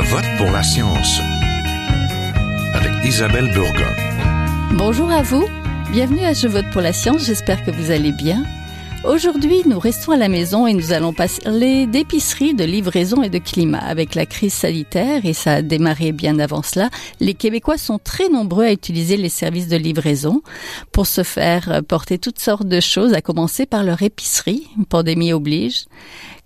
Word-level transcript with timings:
Je 0.00 0.04
vote 0.04 0.24
pour 0.36 0.52
la 0.52 0.62
science 0.62 1.20
avec 2.72 3.04
Isabelle 3.04 3.50
Burgon. 3.52 3.92
Bonjour 4.74 5.10
à 5.10 5.22
vous, 5.22 5.44
bienvenue 5.90 6.24
à 6.24 6.34
Je 6.34 6.46
vote 6.46 6.66
pour 6.70 6.82
la 6.82 6.92
science, 6.92 7.24
j'espère 7.24 7.64
que 7.64 7.72
vous 7.72 7.90
allez 7.90 8.12
bien. 8.12 8.44
Aujourd'hui, 9.04 9.62
nous 9.66 9.80
restons 9.80 10.12
à 10.12 10.16
la 10.16 10.28
maison 10.28 10.68
et 10.68 10.72
nous 10.72 10.92
allons 10.92 11.12
parler 11.12 11.88
d'épicerie, 11.88 12.54
de 12.54 12.62
livraison 12.62 13.24
et 13.24 13.28
de 13.28 13.38
climat. 13.38 13.78
Avec 13.78 14.14
la 14.14 14.24
crise 14.24 14.54
sanitaire, 14.54 15.24
et 15.24 15.32
ça 15.32 15.54
a 15.54 15.62
démarré 15.62 16.12
bien 16.12 16.38
avant 16.38 16.62
cela, 16.62 16.90
les 17.18 17.34
Québécois 17.34 17.76
sont 17.76 17.98
très 17.98 18.28
nombreux 18.28 18.66
à 18.66 18.72
utiliser 18.72 19.16
les 19.16 19.28
services 19.28 19.68
de 19.68 19.76
livraison 19.76 20.42
pour 20.92 21.08
se 21.08 21.24
faire 21.24 21.82
porter 21.88 22.18
toutes 22.18 22.38
sortes 22.38 22.68
de 22.68 22.78
choses, 22.78 23.14
à 23.14 23.20
commencer 23.20 23.66
par 23.66 23.82
leur 23.82 24.00
épicerie, 24.02 24.68
pandémie 24.88 25.32
oblige. 25.32 25.86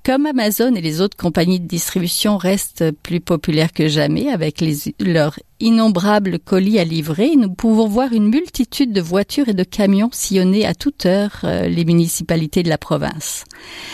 Comme 0.04 0.26
Amazon 0.26 0.74
et 0.74 0.80
les 0.80 1.00
autres 1.00 1.16
compagnies 1.16 1.60
de 1.60 1.68
distribution 1.68 2.36
restent 2.36 2.90
plus 3.04 3.20
populaires 3.20 3.72
que 3.72 3.86
jamais 3.86 4.30
avec 4.30 4.64
leurs 4.98 5.38
innombrables 5.60 6.40
colis 6.40 6.80
à 6.80 6.84
livrer, 6.84 7.36
nous 7.36 7.54
pouvons 7.54 7.86
voir 7.86 8.12
une 8.12 8.26
multitude 8.26 8.93
de 8.93 9.00
voitures 9.00 9.48
et 9.48 9.54
de 9.54 9.62
camions 9.62 10.10
sillonner 10.10 10.66
à 10.66 10.74
toute 10.74 11.07
heure 11.07 11.43
euh, 11.44 11.68
les 11.68 11.84
municipalités 11.84 12.64
de 12.64 12.68
la 12.68 12.79
province, 12.79 13.44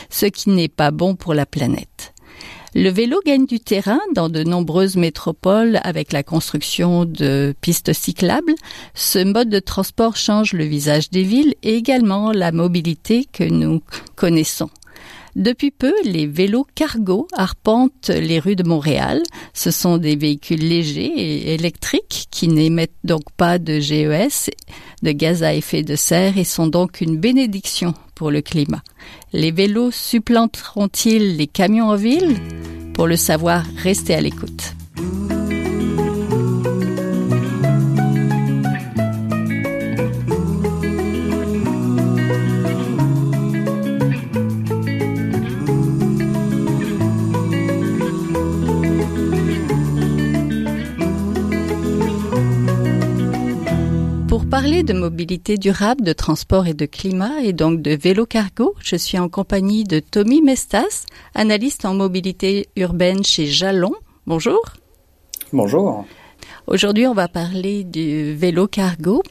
ce 0.09 0.25
qui 0.25 0.49
n'est 0.49 0.69
pas 0.69 0.93
bon 0.93 1.15
pour 1.15 1.35
la 1.35 1.45
planète. 1.45 2.15
Le 2.75 2.89
vélo 2.89 3.21
gagne 3.27 3.45
du 3.45 3.61
terrain 3.61 4.01
dans 4.15 4.31
de 4.31 4.43
nombreuses 4.45 4.97
métropoles 4.97 5.79
avec 5.83 6.13
la 6.13 6.23
construction 6.23 7.05
de 7.05 7.55
pistes 7.61 7.93
cyclables. 7.93 8.55
Ce 8.95 9.19
mode 9.19 9.51
de 9.51 9.59
transport 9.59 10.17
change 10.17 10.55
le 10.55 10.65
visage 10.65 11.11
des 11.11 11.23
villes 11.23 11.55
et 11.63 11.75
également 11.75 12.33
la 12.33 12.51
mobilité 12.51 13.27
que 13.31 13.45
nous 13.45 13.83
connaissons. 14.17 14.71
Depuis 15.37 15.71
peu, 15.71 15.93
les 16.05 16.27
vélos 16.27 16.67
cargo 16.75 17.29
arpentent 17.37 18.09
les 18.09 18.39
rues 18.39 18.57
de 18.57 18.63
Montréal. 18.63 19.23
Ce 19.55 19.71
sont 19.71 19.99
des 19.99 20.17
véhicules 20.17 20.67
légers 20.67 21.13
et 21.17 21.55
électriques 21.55 22.27
qui 22.31 22.49
n'émettent 22.49 22.91
donc 23.05 23.23
pas 23.37 23.59
de 23.59 23.79
GES, 23.79 24.51
de 25.03 25.13
gaz 25.13 25.43
à 25.43 25.55
effet 25.55 25.83
de 25.83 25.97
serre 25.97 26.39
et 26.39 26.45
sont 26.45 26.67
donc 26.67 27.01
une 27.01 27.17
bénédiction 27.19 27.95
pour 28.15 28.31
le 28.31 28.41
climat. 28.41 28.83
Les 29.33 29.53
vélos 29.53 29.91
supplanteront-ils 29.91 31.37
les 31.37 31.47
camions 31.47 31.89
en 31.91 31.97
ville? 31.97 32.37
Pour 32.95 33.07
le 33.07 33.17
savoir, 33.17 33.65
restez 33.77 34.15
à 34.15 34.21
l'écoute. 34.21 34.75
Parler 54.61 54.83
de 54.83 54.93
mobilité 54.93 55.57
durable, 55.57 56.03
de 56.03 56.13
transport 56.13 56.67
et 56.67 56.75
de 56.75 56.85
climat 56.85 57.43
et 57.45 57.53
donc 57.53 57.81
de 57.81 57.93
vélo 57.93 58.27
cargo, 58.27 58.75
je 58.83 58.97
suis 58.97 59.17
en 59.17 59.29
compagnie 59.29 59.85
de 59.85 60.01
Tommy 60.01 60.43
Mestas, 60.43 61.07
analyste 61.37 61.85
en 61.85 61.95
mobilité 61.95 62.67
urbaine 62.75 63.23
chez 63.23 63.47
Jalon. 63.47 63.93
Bonjour. 64.27 64.61
Bonjour. 65.53 66.05
Aujourd'hui, 66.67 67.07
on 67.07 67.15
va 67.15 67.29
parler 67.29 67.85
du 67.85 68.35
vélo 68.35 68.67
cargo. 68.67 69.23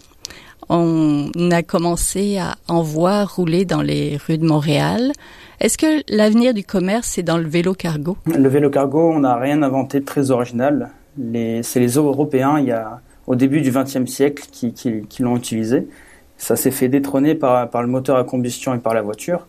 On 0.70 1.30
a 1.52 1.62
commencé 1.62 2.38
à 2.38 2.56
en 2.70 2.82
voir 2.82 3.36
rouler 3.36 3.66
dans 3.66 3.82
les 3.82 4.16
rues 4.16 4.38
de 4.38 4.48
Montréal. 4.48 5.12
Est-ce 5.60 5.78
que 5.78 6.04
l'avenir 6.08 6.54
du 6.54 6.64
commerce 6.64 7.18
est 7.18 7.24
dans 7.24 7.38
le 7.38 7.50
vélo 7.50 7.74
cargo? 7.74 8.16
Le 8.28 8.48
vélo 8.48 8.70
cargo, 8.70 9.12
on 9.12 9.20
n'a 9.20 9.36
rien 9.36 9.62
inventé 9.62 10.00
de 10.00 10.06
très 10.06 10.32
original. 10.32 10.92
c'est 11.64 11.82
les 11.82 11.96
Européens, 11.96 12.60
il 12.60 12.68
y 12.68 12.72
a 12.72 13.02
au 13.28 13.36
début 13.36 13.62
du 13.62 13.72
XXe 13.72 14.10
siècle 14.10 14.48
qui, 14.52 15.22
l'ont 15.22 15.36
utilisé. 15.36 15.88
Ça 16.38 16.56
s'est 16.56 16.72
fait 16.72 16.88
détrôner 16.88 17.36
par, 17.36 17.82
le 17.82 17.88
moteur 17.88 18.18
à 18.18 18.24
combustion 18.24 18.74
et 18.74 18.80
par 18.80 18.94
la 18.94 19.02
voiture. 19.02 19.46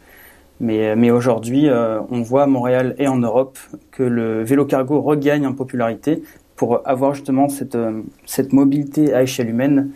Mais, 0.60 1.10
aujourd'hui, 1.10 1.68
euh, 1.68 2.00
on 2.10 2.20
voit 2.20 2.42
à 2.42 2.46
Montréal 2.46 2.96
et 2.98 3.06
en 3.06 3.18
Europe 3.18 3.58
que 3.92 4.02
le 4.02 4.42
vélo 4.42 4.66
cargo 4.66 5.00
regagne 5.00 5.46
en 5.46 5.52
popularité 5.52 6.22
pour 6.56 6.80
avoir 6.84 7.14
justement 7.14 7.48
cette, 7.48 7.76
euh, 7.76 8.02
mobilité 8.50 9.14
à 9.14 9.22
échelle 9.22 9.48
humaine 9.48 9.90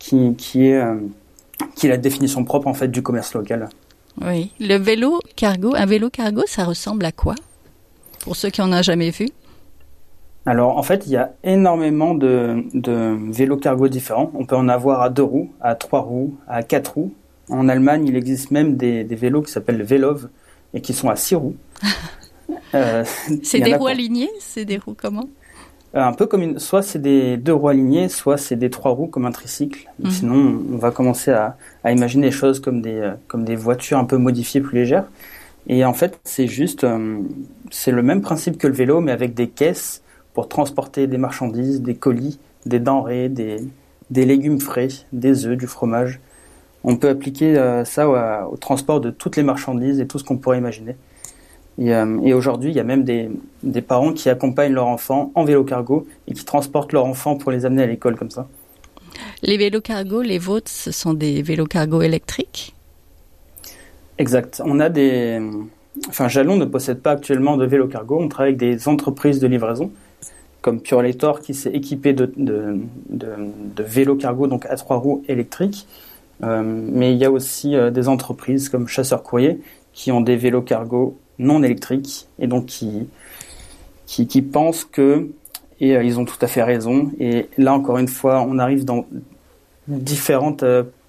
qui, 0.00 0.34
qui, 0.34 0.66
est, 0.66 0.82
euh, 0.82 0.96
la 1.84 1.96
définition 1.96 2.44
propre 2.44 2.86
du 2.86 3.02
commerce 3.02 3.34
local. 3.34 3.68
Oui, 4.20 4.50
le 4.58 4.76
vélo 4.76 5.20
cargo, 5.36 5.74
un 5.76 5.86
vélo 5.86 6.10
cargo, 6.10 6.42
ça 6.46 6.64
ressemble 6.64 7.04
à 7.04 7.12
quoi? 7.12 7.36
Pour 8.20 8.34
ceux 8.34 8.50
qui 8.50 8.60
en 8.60 8.72
ont 8.72 8.82
jamais 8.82 9.10
vu? 9.10 9.28
Alors 10.48 10.78
en 10.78 10.82
fait, 10.82 11.06
il 11.06 11.12
y 11.12 11.16
a 11.18 11.34
énormément 11.44 12.14
de, 12.14 12.64
vélos 13.30 13.58
cargo 13.58 13.88
différents. 13.88 14.30
On 14.32 14.46
peut 14.46 14.56
en 14.56 14.68
avoir 14.70 15.02
à 15.02 15.10
deux 15.10 15.22
roues, 15.22 15.50
à 15.60 15.74
trois 15.74 16.00
roues, 16.00 16.36
à 16.48 16.62
quatre 16.62 16.94
roues. 16.94 17.12
En 17.50 17.68
Allemagne, 17.68 18.06
il 18.06 18.16
existe 18.16 18.50
même 18.50 18.76
des, 18.76 19.04
vélos 19.04 19.42
qui 19.42 19.52
s'appellent 19.52 19.82
Velov 19.82 20.28
et 20.72 20.80
qui 20.80 20.94
sont 20.94 21.10
à 21.10 21.16
six 21.16 21.34
roues. 21.34 21.56
Euh, 22.74 23.04
c'est 23.42 23.60
des 23.60 23.74
roues 23.74 23.86
alignées? 23.86 24.28
C'est 24.40 24.64
des 24.66 24.78
roues 24.78 24.96
comment? 24.96 25.28
Euh, 25.94 26.00
un 26.00 26.12
peu 26.12 26.26
comme 26.26 26.42
une, 26.42 26.58
soit 26.58 26.82
c'est 26.82 26.98
des 26.98 27.38
deux 27.38 27.52
roues 27.52 27.68
alignées, 27.68 28.08
soit 28.08 28.36
c'est 28.36 28.56
des 28.56 28.68
trois 28.68 28.90
roues 28.90 29.06
comme 29.06 29.24
un 29.26 29.32
tricycle. 29.32 29.86
Mhm. 30.00 30.10
Sinon, 30.10 30.62
on 30.72 30.76
va 30.76 30.90
commencer 30.90 31.30
à, 31.30 31.56
imaginer 31.90 32.26
les 32.26 32.32
choses 32.32 32.60
comme 32.60 32.82
des, 32.82 32.98
euh, 32.98 33.12
comme 33.26 33.44
des 33.44 33.56
voitures 33.56 33.98
un 33.98 34.04
peu 34.04 34.16
modifiées, 34.16 34.60
plus 34.60 34.78
légères. 34.78 35.04
Et 35.66 35.84
en 35.84 35.94
fait, 35.94 36.18
c'est 36.24 36.46
juste, 36.46 36.86
c'est 37.70 37.92
le 37.92 38.02
même 38.02 38.22
principe 38.22 38.58
que 38.58 38.66
le 38.66 38.74
vélo, 38.74 39.00
mais 39.00 39.12
avec 39.12 39.34
des 39.34 39.48
caisses 39.48 40.02
pour 40.38 40.48
transporter 40.48 41.08
des 41.08 41.18
marchandises, 41.18 41.82
des 41.82 41.96
colis, 41.96 42.38
des 42.64 42.78
denrées, 42.78 43.28
des, 43.28 43.58
légumes 44.08 44.60
frais, 44.60 44.86
des 45.12 45.46
œufs, 45.46 45.56
du 45.56 45.66
fromage. 45.66 46.20
On 46.84 46.94
peut 46.94 47.08
appliquer 47.08 47.58
euh, 47.58 47.84
ça 47.84 48.08
au, 48.08 48.56
transport 48.56 49.00
de 49.00 49.10
toutes 49.10 49.34
les 49.34 49.42
marchandises 49.42 49.98
et 49.98 50.06
tout 50.06 50.20
ce 50.20 50.22
qu'on 50.22 50.36
pourrait 50.36 50.58
imaginer. 50.58 50.94
Et, 51.76 51.92
euh, 51.92 52.36
aujourd'hui, 52.36 52.70
il 52.70 52.76
y 52.76 52.78
a 52.78 52.84
même 52.84 53.02
des, 53.02 53.82
parents 53.82 54.12
qui 54.12 54.28
accompagnent 54.28 54.74
leurs 54.74 54.86
enfants 54.86 55.32
en 55.34 55.42
vélo 55.42 55.64
cargo 55.64 56.06
et 56.28 56.34
qui 56.34 56.44
transportent 56.44 56.92
leurs 56.92 57.06
enfants 57.06 57.34
pour 57.34 57.50
les 57.50 57.66
amener 57.66 57.82
à 57.82 57.86
l'école 57.88 58.14
comme 58.14 58.30
ça. 58.30 58.46
Les 59.42 59.56
vélos 59.56 59.80
cargo, 59.80 60.22
les 60.22 60.38
vôtres, 60.38 60.70
ce 60.70 60.92
sont 60.92 61.14
des 61.14 61.42
vélos 61.42 61.66
cargo 61.66 62.00
électriques? 62.00 62.76
Exact. 64.18 64.62
On 64.64 64.78
a 64.78 64.88
des. 64.88 65.42
Enfin, 66.08 66.28
Jalon 66.28 66.56
ne 66.56 66.64
possède 66.64 67.00
pas 67.00 67.10
actuellement 67.10 67.56
de 67.56 67.66
vélo 67.66 67.88
cargo. 67.88 68.20
On 68.20 68.28
travaille 68.28 68.50
avec 68.50 68.60
des 68.60 68.86
entreprises 68.86 69.40
de 69.40 69.48
livraison 69.48 69.90
comme 70.62 70.80
Purelator 70.80 71.40
qui 71.40 71.54
s'est 71.54 71.70
équipé 71.70 72.12
de, 72.12 72.32
de, 72.36 72.80
de, 73.08 73.82
vélos 73.82 74.16
cargo, 74.16 74.46
donc 74.46 74.66
à 74.66 74.76
trois 74.76 74.96
roues 74.96 75.22
électriques. 75.28 75.86
Euh, 76.42 76.62
mais 76.64 77.12
il 77.12 77.18
y 77.18 77.24
a 77.24 77.30
aussi 77.30 77.74
euh, 77.74 77.90
des 77.90 78.08
entreprises 78.08 78.68
comme 78.68 78.86
Chasseur 78.86 79.22
Courrier 79.22 79.60
qui 79.92 80.12
ont 80.12 80.20
des 80.20 80.36
vélos 80.36 80.62
cargo 80.62 81.18
non 81.40 81.62
électriques 81.64 82.28
et 82.38 82.46
donc 82.46 82.66
qui, 82.66 83.08
qui, 84.06 84.42
pensent 84.42 84.84
que, 84.84 85.28
et 85.80 85.96
euh, 85.96 86.04
ils 86.04 86.18
ont 86.20 86.24
tout 86.24 86.38
à 86.40 86.46
fait 86.46 86.62
raison, 86.62 87.10
et 87.18 87.48
là 87.56 87.74
encore 87.74 87.98
une 87.98 88.08
fois, 88.08 88.44
on 88.48 88.58
arrive 88.58 88.84
dans 88.84 89.06
différentes 89.88 90.64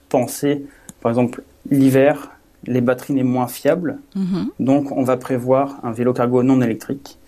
pensées. 0.10 0.66
Par 1.02 1.12
exemple, 1.12 1.44
l'hiver, 1.70 2.32
les 2.66 2.82
batteries 2.82 3.14
n'est 3.14 3.24
moins 3.24 3.48
fiables, 3.48 4.00
mm-hmm. 4.16 4.48
donc 4.60 4.92
on 4.92 5.04
va 5.04 5.18
prévoir 5.18 5.80
un 5.84 5.92
vélo 5.92 6.14
cargo 6.14 6.42
non 6.44 6.62
électrique. 6.62 7.20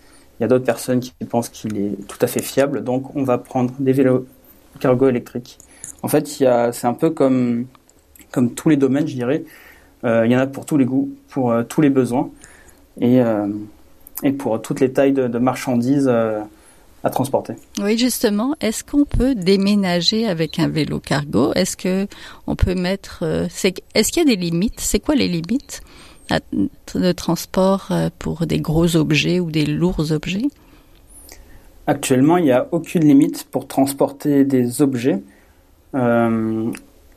Il 0.42 0.46
y 0.46 0.46
a 0.46 0.48
d'autres 0.48 0.64
personnes 0.64 0.98
qui 0.98 1.12
pensent 1.30 1.50
qu'il 1.50 1.78
est 1.78 1.94
tout 2.08 2.18
à 2.20 2.26
fait 2.26 2.42
fiable, 2.42 2.82
donc 2.82 3.14
on 3.14 3.22
va 3.22 3.38
prendre 3.38 3.72
des 3.78 3.92
vélos 3.92 4.26
cargo 4.80 5.08
électriques. 5.08 5.56
En 6.02 6.08
fait, 6.08 6.26
c'est 6.26 6.46
un 6.48 6.94
peu 6.94 7.10
comme, 7.10 7.66
tous 8.56 8.68
les 8.68 8.76
domaines, 8.76 9.06
je 9.06 9.14
dirais. 9.14 9.44
Euh, 10.02 10.26
il 10.26 10.32
y 10.32 10.36
en 10.36 10.40
a 10.40 10.48
pour 10.48 10.66
tous 10.66 10.76
les 10.76 10.84
goûts, 10.84 11.10
pour 11.28 11.52
euh, 11.52 11.62
tous 11.62 11.80
les 11.80 11.90
besoins 11.90 12.28
et, 13.00 13.20
euh, 13.20 13.46
et 14.24 14.32
pour 14.32 14.60
toutes 14.60 14.80
les 14.80 14.92
tailles 14.92 15.12
de, 15.12 15.38
marchandises 15.38 16.08
à 16.08 17.10
transporter. 17.10 17.54
Oui, 17.80 17.96
justement, 17.96 18.56
est-ce 18.60 18.82
qu'on 18.82 19.04
peut 19.04 19.36
déménager 19.36 20.26
avec 20.26 20.58
un 20.58 20.66
vélo 20.66 20.98
cargo? 20.98 21.52
Est-ce 21.54 21.76
que 21.76 22.08
peut 22.58 22.74
mettre 22.74 23.22
Est-ce 23.94 24.10
qu'il 24.10 24.28
y 24.28 24.32
a 24.32 24.34
des 24.34 24.42
limites? 24.42 24.80
C'est 24.80 24.98
quoi 24.98 25.14
les 25.14 25.28
limites? 25.28 25.82
De 26.94 27.12
transport 27.12 27.88
euh, 27.90 28.08
pour 28.18 28.46
des 28.46 28.60
gros 28.60 28.96
objets 28.96 29.40
ou 29.40 29.50
des 29.50 29.66
lourds 29.66 30.12
objets? 30.12 30.46
Actuellement, 31.86 32.36
il 32.36 32.44
n'y 32.44 32.52
a 32.52 32.68
aucune 32.70 33.04
limite 33.04 33.44
pour 33.50 33.66
transporter 33.66 34.44
des 34.44 34.82
objets. 34.82 35.20
Euh, 35.94 36.70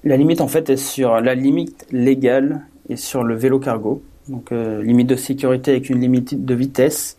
la 0.04 0.18
limite, 0.18 0.42
en 0.42 0.48
fait, 0.48 0.70
est 0.70 0.78
sur 0.78 1.22
la 1.22 1.36
limite 1.36 1.86
légale 1.92 2.62
et 2.90 2.96
sur 2.96 3.24
le 3.24 3.36
vélo 3.36 3.60
cargo. 3.60 4.02
Donc, 4.28 4.52
euh, 4.52 4.82
limite 4.84 5.08
de 5.08 5.16
sécurité 5.16 5.72
avec 5.72 5.90
une 5.90 6.00
limite 6.00 6.46
de 6.46 6.54
vitesse, 6.56 7.18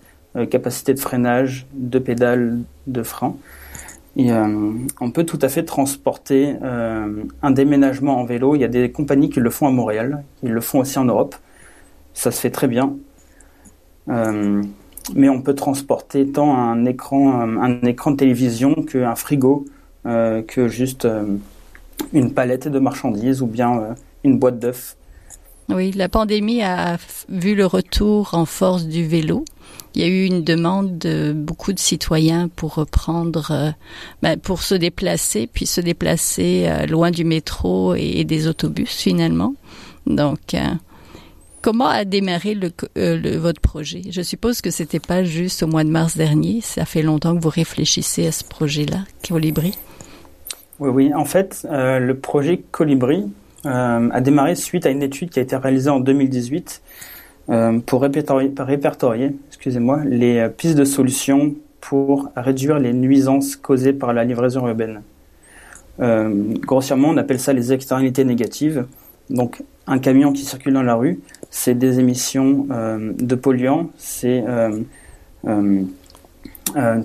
capacité 0.50 0.92
de 0.92 1.00
freinage, 1.00 1.66
de 1.72 1.98
pédales, 1.98 2.58
de 2.86 3.02
frein. 3.02 3.36
On 4.18 5.10
peut 5.10 5.24
tout 5.24 5.38
à 5.40 5.48
fait 5.48 5.62
transporter 5.62 6.56
un 6.60 7.50
déménagement 7.50 8.20
en 8.20 8.24
vélo. 8.24 8.54
Il 8.54 8.60
y 8.60 8.64
a 8.64 8.68
des 8.68 8.90
compagnies 8.90 9.30
qui 9.30 9.40
le 9.40 9.48
font 9.48 9.66
à 9.66 9.70
Montréal, 9.70 10.24
ils 10.42 10.52
le 10.52 10.60
font 10.60 10.80
aussi 10.80 10.98
en 10.98 11.06
Europe 11.06 11.36
ça 12.16 12.30
se 12.32 12.40
fait 12.40 12.50
très 12.50 12.66
bien. 12.66 12.96
Euh, 14.08 14.62
mais 15.14 15.28
on 15.28 15.40
peut 15.40 15.54
transporter 15.54 16.26
tant 16.26 16.56
un 16.56 16.84
écran, 16.84 17.40
un 17.40 17.80
écran 17.82 18.10
de 18.10 18.16
télévision 18.16 18.74
qu'un 18.74 19.14
frigo, 19.14 19.64
que 20.04 20.68
juste 20.68 21.06
une 22.12 22.32
palette 22.32 22.66
de 22.66 22.78
marchandises 22.80 23.40
ou 23.40 23.46
bien 23.46 23.94
une 24.24 24.38
boîte 24.38 24.58
d'œufs. 24.58 24.96
Oui, 25.68 25.90
la 25.92 26.08
pandémie 26.08 26.62
a 26.62 26.96
vu 27.28 27.56
le 27.56 27.66
retour 27.66 28.34
en 28.34 28.46
force 28.46 28.86
du 28.86 29.04
vélo. 29.04 29.44
Il 29.94 30.02
y 30.02 30.04
a 30.04 30.08
eu 30.08 30.24
une 30.24 30.44
demande 30.44 30.98
de 30.98 31.32
beaucoup 31.32 31.72
de 31.72 31.78
citoyens 31.78 32.48
pour 32.48 32.74
reprendre, 32.74 33.50
euh, 33.50 33.70
ben, 34.22 34.38
pour 34.38 34.62
se 34.62 34.74
déplacer, 34.74 35.48
puis 35.52 35.66
se 35.66 35.80
déplacer 35.80 36.66
euh, 36.68 36.86
loin 36.86 37.10
du 37.10 37.24
métro 37.24 37.94
et, 37.94 38.22
des 38.24 38.46
autobus 38.46 38.90
finalement. 38.90 39.54
Donc, 40.06 40.54
euh, 40.54 40.60
comment 41.66 41.88
a 41.88 42.04
démarré 42.04 42.54
le, 42.54 43.36
votre 43.38 43.60
projet? 43.60 44.02
Je 44.12 44.22
suppose 44.22 44.60
que 44.60 44.70
c'était 44.70 45.00
pas 45.00 45.24
juste 45.24 45.64
au 45.64 45.66
mois 45.66 45.82
de 45.82 45.90
mars 45.90 46.16
dernier. 46.16 46.60
Ça 46.60 46.84
fait 46.84 47.02
longtemps 47.02 47.36
que 47.36 47.42
vous 47.42 47.48
réfléchissez 47.48 48.28
à 48.28 48.30
ce 48.30 48.44
projet-là, 48.44 48.98
Colibri. 49.28 49.76
Oui, 50.78 50.90
oui. 50.90 51.12
En 51.12 51.24
fait, 51.24 51.66
le 51.68 52.12
projet 52.12 52.62
Colibri 52.70 53.24
euh, 53.66 54.08
a 54.12 54.20
démarré 54.20 54.54
suite 54.54 54.86
à 54.86 54.90
une 54.90 55.02
étude 55.02 55.30
qui 55.30 55.40
a 55.40 55.42
été 55.42 55.56
réalisée 55.56 55.90
en 55.90 55.98
2018 55.98 56.82
euh, 57.48 57.80
pour 57.80 58.02
répertorier, 58.02 58.52
répertorier 58.56 59.34
excusez-moi, 59.48 60.04
les 60.04 60.38
euh, 60.38 60.48
pistes 60.48 60.78
de 60.78 60.84
solutions 60.84 61.56
pour 61.80 62.28
réduire 62.36 62.78
les 62.78 62.92
nuisances 62.92 63.56
causées 63.56 63.92
par 63.92 64.12
la 64.12 64.22
livraison 64.22 64.68
urbaine. 64.68 65.02
grossièrement, 65.98 67.08
on 67.08 67.16
appelle 67.16 67.40
ça 67.40 67.52
les 67.52 67.72
externalités 67.72 68.24
négatives. 68.24 68.86
Donc, 69.30 69.62
un 69.86 69.98
camion 69.98 70.32
qui 70.32 70.44
circule 70.44 70.72
dans 70.72 70.82
la 70.82 70.94
rue, 70.94 71.20
c'est 71.50 71.74
des 71.74 72.00
émissions 72.00 72.66
de 72.68 73.34
polluants, 73.34 73.90
c'est 73.96 74.44
une 75.44 75.86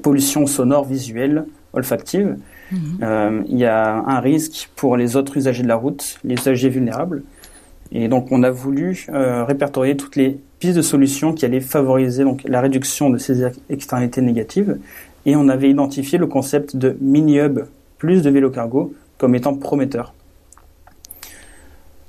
pollution 0.02 0.48
sonore, 0.48 0.86
visuelle, 0.86 1.46
olfactive. 1.74 2.38
Mhm. 2.72 2.80
Euh, 3.02 3.42
il 3.50 3.58
y 3.58 3.66
a 3.66 3.96
un 3.96 4.20
risque 4.20 4.70
pour 4.76 4.98
les 4.98 5.16
autres 5.16 5.38
usagers 5.38 5.64
de 5.64 5.68
la 5.68 5.76
route, 5.76 6.20
les 6.24 6.36
usagers 6.36 6.70
vulnérables. 6.70 7.24
Et 7.92 8.08
donc, 8.08 8.32
on 8.32 8.44
a 8.44 8.52
voulu 8.52 9.06
euh, 9.10 9.44
répertorier 9.44 9.98
toutes 9.98 10.16
les 10.16 10.40
pistes 10.60 10.78
de 10.78 10.82
solutions 10.82 11.34
qui 11.34 11.44
allaient 11.44 11.60
favoriser 11.60 12.24
donc, 12.24 12.44
la 12.46 12.62
réduction 12.62 13.10
de 13.10 13.18
ces 13.18 13.44
externalités 13.70 14.22
négatives. 14.22 14.78
Et 15.26 15.36
on 15.36 15.50
avait 15.50 15.70
identifié 15.70 16.18
le 16.18 16.28
concept 16.28 16.78
de 16.78 16.96
mini-hub 17.02 17.66
plus 17.98 18.22
de 18.24 18.30
vélo 18.30 18.50
cargo 18.50 18.94
comme 19.18 19.36
étant 19.36 19.54
prometteur. 19.54 20.14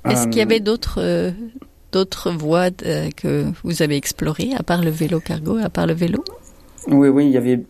Est-ce 0.09 0.27
qu'il 0.27 0.37
y 0.37 0.41
avait 0.41 0.59
d'autres 0.59 1.33
d'autres 1.91 2.31
voies 2.31 2.71
que 2.71 3.45
vous 3.63 3.81
avez 3.81 3.95
explorées 3.95 4.51
à 4.57 4.63
part 4.63 4.81
le 4.83 4.89
vélo 4.89 5.19
cargo, 5.19 5.57
à 5.57 5.69
part 5.69 5.87
le 5.87 5.93
vélo? 5.93 6.23
Oui, 6.87 7.07
oui, 7.07 7.25
il 7.25 7.31
y 7.31 7.37
avait 7.37 7.61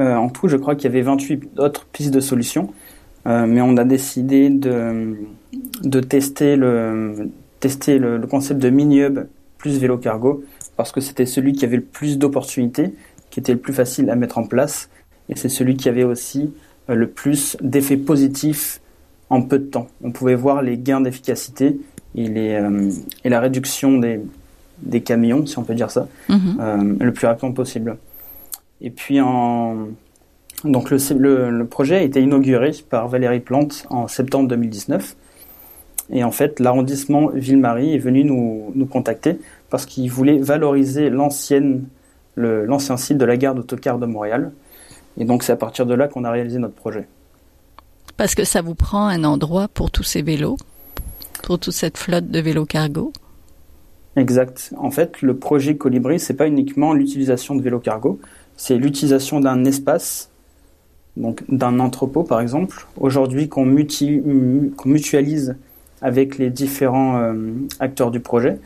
euh, 0.00 0.16
en 0.16 0.28
tout, 0.28 0.48
je 0.48 0.56
crois 0.56 0.74
qu'il 0.74 0.90
y 0.90 0.92
avait 0.92 1.02
28 1.02 1.58
autres 1.58 1.86
pistes 1.86 2.12
de 2.12 2.20
solutions, 2.20 2.72
euh, 3.26 3.46
mais 3.46 3.60
on 3.60 3.76
a 3.76 3.84
décidé 3.84 4.50
de, 4.50 5.16
de 5.82 6.00
tester, 6.00 6.56
le, 6.56 7.30
tester 7.60 7.98
le, 7.98 8.20
concept 8.26 8.60
de 8.60 8.70
mini-hub 8.70 9.20
plus 9.56 9.78
vélo 9.78 9.96
cargo 9.96 10.44
parce 10.76 10.90
que 10.90 11.00
c'était 11.00 11.26
celui 11.26 11.52
qui 11.52 11.64
avait 11.64 11.76
le 11.76 11.84
plus 11.84 12.18
d'opportunités, 12.18 12.94
qui 13.30 13.38
était 13.38 13.52
le 13.52 13.60
plus 13.60 13.72
facile 13.72 14.10
à 14.10 14.16
mettre 14.16 14.38
en 14.38 14.44
place, 14.44 14.90
et 15.28 15.36
c'est 15.36 15.48
celui 15.48 15.76
qui 15.76 15.88
avait 15.88 16.02
aussi 16.02 16.52
euh, 16.90 16.94
le 16.96 17.06
plus 17.06 17.56
d'effets 17.60 17.96
positifs 17.96 18.80
en 19.34 19.42
peu 19.42 19.58
de 19.58 19.64
temps. 19.64 19.88
On 20.02 20.10
pouvait 20.10 20.34
voir 20.34 20.62
les 20.62 20.78
gains 20.78 21.00
d'efficacité 21.00 21.78
et, 22.14 22.26
et 23.24 23.28
la 23.28 23.40
réduction 23.40 23.98
des, 23.98 24.20
des 24.82 25.00
camions, 25.00 25.46
si 25.46 25.58
on 25.58 25.64
peut 25.64 25.74
dire 25.74 25.90
ça, 25.90 26.06
mhm. 26.28 26.98
le 27.00 27.12
plus 27.12 27.26
rapidement 27.26 27.52
possible. 27.52 27.96
Et 28.80 28.90
puis 28.90 29.20
en 29.20 29.88
donc 30.64 30.90
le, 30.90 31.50
le, 31.50 31.66
projet 31.66 31.96
a 31.96 32.02
été 32.02 32.22
inauguré 32.22 32.70
par 32.88 33.08
Valérie 33.08 33.40
Plante 33.40 33.86
en 33.90 34.08
septembre 34.08 34.48
2019. 34.48 35.14
Et 36.10 36.24
en 36.24 36.30
fait, 36.30 36.58
l'arrondissement 36.58 37.28
Ville-Marie 37.28 37.94
est 37.94 37.98
venu 37.98 38.24
nous, 38.24 38.72
nous 38.74 38.86
contacter 38.86 39.38
parce 39.68 39.84
qu'il 39.84 40.10
voulait 40.10 40.38
valoriser 40.38 41.10
l'ancienne, 41.10 41.84
l'ancien 42.36 42.96
site 42.96 43.18
de 43.18 43.24
la 43.24 43.36
gare 43.36 43.54
d'autocar 43.54 43.98
de 43.98 44.06
Montréal. 44.06 44.52
Et 45.18 45.24
donc 45.24 45.42
c'est 45.42 45.52
à 45.52 45.56
partir 45.56 45.86
de 45.86 45.94
là 45.94 46.08
qu'on 46.08 46.24
a 46.24 46.30
réalisé 46.30 46.58
notre 46.58 46.74
projet. 46.74 47.06
Parce 48.16 48.34
que 48.34 48.44
ça 48.44 48.62
vous 48.62 48.74
prend 48.74 49.06
un 49.06 49.24
endroit 49.24 49.68
pour 49.68 49.90
tous 49.90 50.02
ces 50.02 50.22
vélos, 50.22 50.56
pour 51.42 51.58
toute 51.58 51.74
cette 51.74 51.98
flotte 51.98 52.28
de 52.28 52.40
vélos 52.40 52.66
cargo. 52.66 53.12
Exact. 54.16 54.72
En 54.76 54.90
fait, 54.90 55.22
le 55.22 55.36
projet 55.36 55.76
Colibri, 55.76 56.20
c'est 56.20 56.34
pas 56.34 56.46
uniquement 56.46 56.92
l'utilisation 56.92 57.56
de 57.56 57.62
vélos 57.62 57.80
cargo, 57.80 58.20
c'est 58.56 58.76
l'utilisation 58.76 59.40
d'un 59.40 59.64
espace, 59.64 60.30
donc 61.16 61.42
d'un 61.48 61.80
entrepôt 61.80 62.22
par 62.22 62.40
exemple, 62.40 62.86
aujourd'hui 62.96 63.48
qu'on 63.48 63.66
mutualise 63.66 65.56
avec 66.00 66.38
les 66.38 66.50
différents 66.50 67.18
euh, 67.18 67.52
acteurs 67.80 68.10
du 68.10 68.20
projet. 68.20 68.58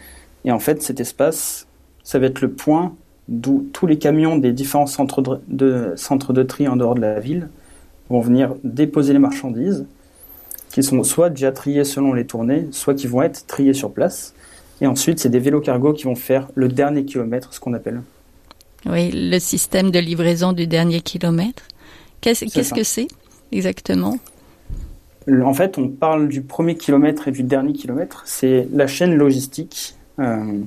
Et 0.45 0.53
en 0.53 0.59
fait, 0.59 0.83
cet 0.83 1.01
espace, 1.01 1.67
ça 2.03 2.19
va 2.19 2.27
être 2.27 2.41
le 2.41 2.51
point 2.51 2.95
d'où 3.29 3.69
tous 3.73 3.87
les 3.87 3.99
camions 3.99 4.37
des 4.37 4.53
différents 4.53 4.87
centres 4.87 5.41
de, 5.49 5.93
centres 5.97 6.33
de 6.33 6.43
tri 6.43 6.67
en 6.69 6.77
dehors 6.77 6.95
de 6.95 7.01
la 7.01 7.21
ville 7.21 7.49
vont 8.11 8.21
venir 8.21 8.55
déposer 8.65 9.13
les 9.13 9.19
marchandises, 9.19 9.87
qui 10.71 10.83
sont 10.83 11.03
soit 11.03 11.31
déjà 11.31 11.53
triées 11.53 11.85
selon 11.85 12.13
les 12.13 12.27
tournées, 12.27 12.69
soit 12.71 12.95
qui 12.95 13.07
vont 13.07 13.23
être 13.23 13.47
triées 13.47 13.75
sur 13.75 13.93
place. 13.93 14.35
Et 14.81 14.87
ensuite, 14.87 15.19
c'est 15.19 15.29
des 15.29 15.41
vélos 15.41 15.61
cargo 15.61 15.93
qui 15.93 16.05
vont 16.05 16.15
faire 16.15 16.49
le 16.55 16.69
dernier 16.69 17.05
kilomètre, 17.05 17.53
ce 17.53 17.61
qu'on 17.61 17.75
appelle. 17.75 18.03
Oui, 18.87 19.11
le 19.13 19.39
système 19.39 19.91
de 19.91 19.99
livraison 19.99 20.53
du 20.53 20.67
dernier 20.67 21.01
kilomètre. 21.01 21.65
Qu'est-ce 22.21 22.75
que 22.75 22.83
c'est 22.83 23.09
exactement? 23.51 24.19
En 25.31 25.55
fait, 25.55 25.79
on 25.79 25.89
parle 25.89 26.29
du 26.29 26.43
premier 26.43 26.77
kilomètre 26.77 27.29
et 27.29 27.33
du 27.33 27.43
dernier 27.43 27.73
kilomètre. 27.73 28.23
C'est 28.25 28.69
la 28.73 28.87
chaîne 28.87 29.15
logistique. 29.15 29.95
Euh, 30.21 30.61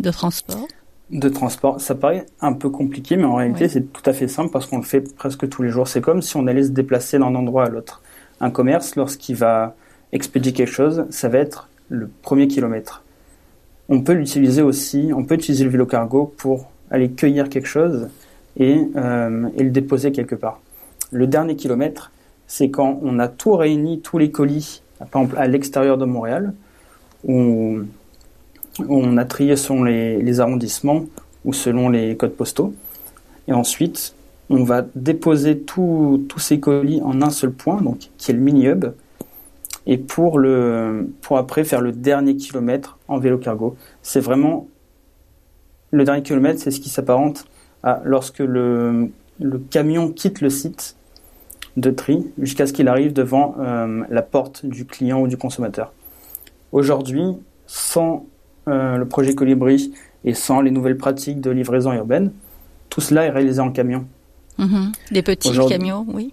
de 0.00 0.10
transport 0.10 0.66
de 1.10 1.28
transport. 1.28 1.80
Ça 1.80 1.94
paraît 1.94 2.26
un 2.40 2.52
peu 2.52 2.70
compliqué, 2.70 3.16
mais 3.16 3.24
en 3.24 3.34
réalité, 3.34 3.68
c'est 3.68 3.92
tout 3.92 4.02
à 4.06 4.12
fait 4.12 4.28
simple 4.28 4.50
parce 4.50 4.66
qu'on 4.66 4.78
le 4.78 4.84
fait 4.84 5.14
presque 5.16 5.48
tous 5.48 5.62
les 5.62 5.70
jours. 5.70 5.88
C'est 5.88 6.00
comme 6.00 6.22
si 6.22 6.36
on 6.36 6.46
allait 6.46 6.64
se 6.64 6.70
déplacer 6.70 7.18
d'un 7.18 7.34
endroit 7.34 7.64
à 7.64 7.68
l'autre. 7.68 8.02
Un 8.40 8.50
commerce, 8.50 8.96
lorsqu'il 8.96 9.36
va 9.36 9.74
expédier 10.12 10.52
quelque 10.52 10.72
chose, 10.72 11.04
ça 11.10 11.28
va 11.28 11.38
être 11.38 11.68
le 11.88 12.08
premier 12.22 12.48
kilomètre. 12.48 13.02
On 13.88 14.00
peut 14.02 14.12
l'utiliser 14.12 14.62
aussi, 14.62 15.10
on 15.14 15.24
peut 15.24 15.34
utiliser 15.34 15.64
le 15.64 15.70
vélo 15.70 15.86
cargo 15.86 16.32
pour 16.36 16.70
aller 16.90 17.10
cueillir 17.10 17.48
quelque 17.48 17.66
chose 17.66 18.08
et, 18.56 18.86
euh, 18.96 19.48
et 19.56 19.64
le 19.64 19.70
déposer 19.70 20.12
quelque 20.12 20.36
part. 20.36 20.60
Le 21.10 21.26
dernier 21.26 21.56
kilomètre, 21.56 22.12
c'est 22.46 22.70
quand 22.70 23.00
on 23.02 23.18
a 23.18 23.28
tout 23.28 23.56
réuni, 23.56 24.00
tous 24.00 24.18
les 24.18 24.30
colis, 24.30 24.82
par 24.98 25.08
exemple 25.08 25.36
à 25.38 25.48
l'extérieur 25.48 25.98
de 25.98 26.04
Montréal, 26.04 26.52
où 27.24 27.34
on 27.34 27.84
a 28.78 29.24
trié 29.24 29.56
selon 29.56 29.84
les, 29.84 30.40
arrondissements 30.40 31.04
ou 31.44 31.52
selon 31.52 31.88
les 31.88 32.16
codes 32.16 32.34
postaux. 32.34 32.74
Et 33.48 33.52
ensuite, 33.52 34.14
on 34.48 34.64
va 34.64 34.84
déposer 34.94 35.58
tous 35.58 36.26
ces 36.38 36.60
colis 36.60 37.00
en 37.02 37.22
un 37.22 37.30
seul 37.30 37.52
point, 37.52 37.80
donc 37.80 38.10
qui 38.18 38.30
est 38.30 38.34
le 38.34 38.40
mini-hub, 38.40 38.86
et 39.86 39.98
pour, 39.98 40.38
le, 40.38 41.08
pour 41.22 41.38
après 41.38 41.64
faire 41.64 41.80
le 41.80 41.92
dernier 41.92 42.36
kilomètre 42.36 42.98
en 43.08 43.18
vélo 43.18 43.38
cargo. 43.38 43.76
C'est 44.02 44.20
vraiment 44.20 44.68
le 45.90 46.04
dernier 46.04 46.22
kilomètre, 46.22 46.60
c'est 46.60 46.70
ce 46.70 46.80
qui 46.80 46.88
s'apparente 46.88 47.46
à 47.82 48.00
lorsque 48.04 48.40
le, 48.40 49.10
camion 49.70 50.10
quitte 50.10 50.40
le 50.40 50.50
site 50.50 50.96
de 51.76 51.90
tri 51.90 52.30
jusqu'à 52.38 52.66
ce 52.66 52.72
qu'il 52.72 52.88
arrive 52.88 53.12
devant 53.12 53.54
euh, 53.58 54.02
la 54.10 54.22
porte 54.22 54.66
du 54.66 54.84
client 54.84 55.22
ou 55.22 55.28
du 55.28 55.36
consommateur. 55.36 55.92
Aujourd'hui, 56.72 57.24
sans 57.66 58.26
le 58.70 59.04
projet 59.04 59.34
Colibri 59.34 59.92
et 60.24 60.34
sans 60.34 60.60
les 60.60 60.70
nouvelles 60.70 60.96
pratiques 60.96 61.40
de 61.40 61.50
livraison 61.50 61.92
urbaine, 61.92 62.32
tout 62.88 63.00
cela 63.00 63.24
est 63.24 63.30
réalisé 63.30 63.60
en 63.60 63.70
camion. 63.70 64.06
Mm-hmm. 64.58 64.92
Des 65.12 65.22
petits 65.22 65.58
camions, 65.68 66.06
oui. 66.12 66.32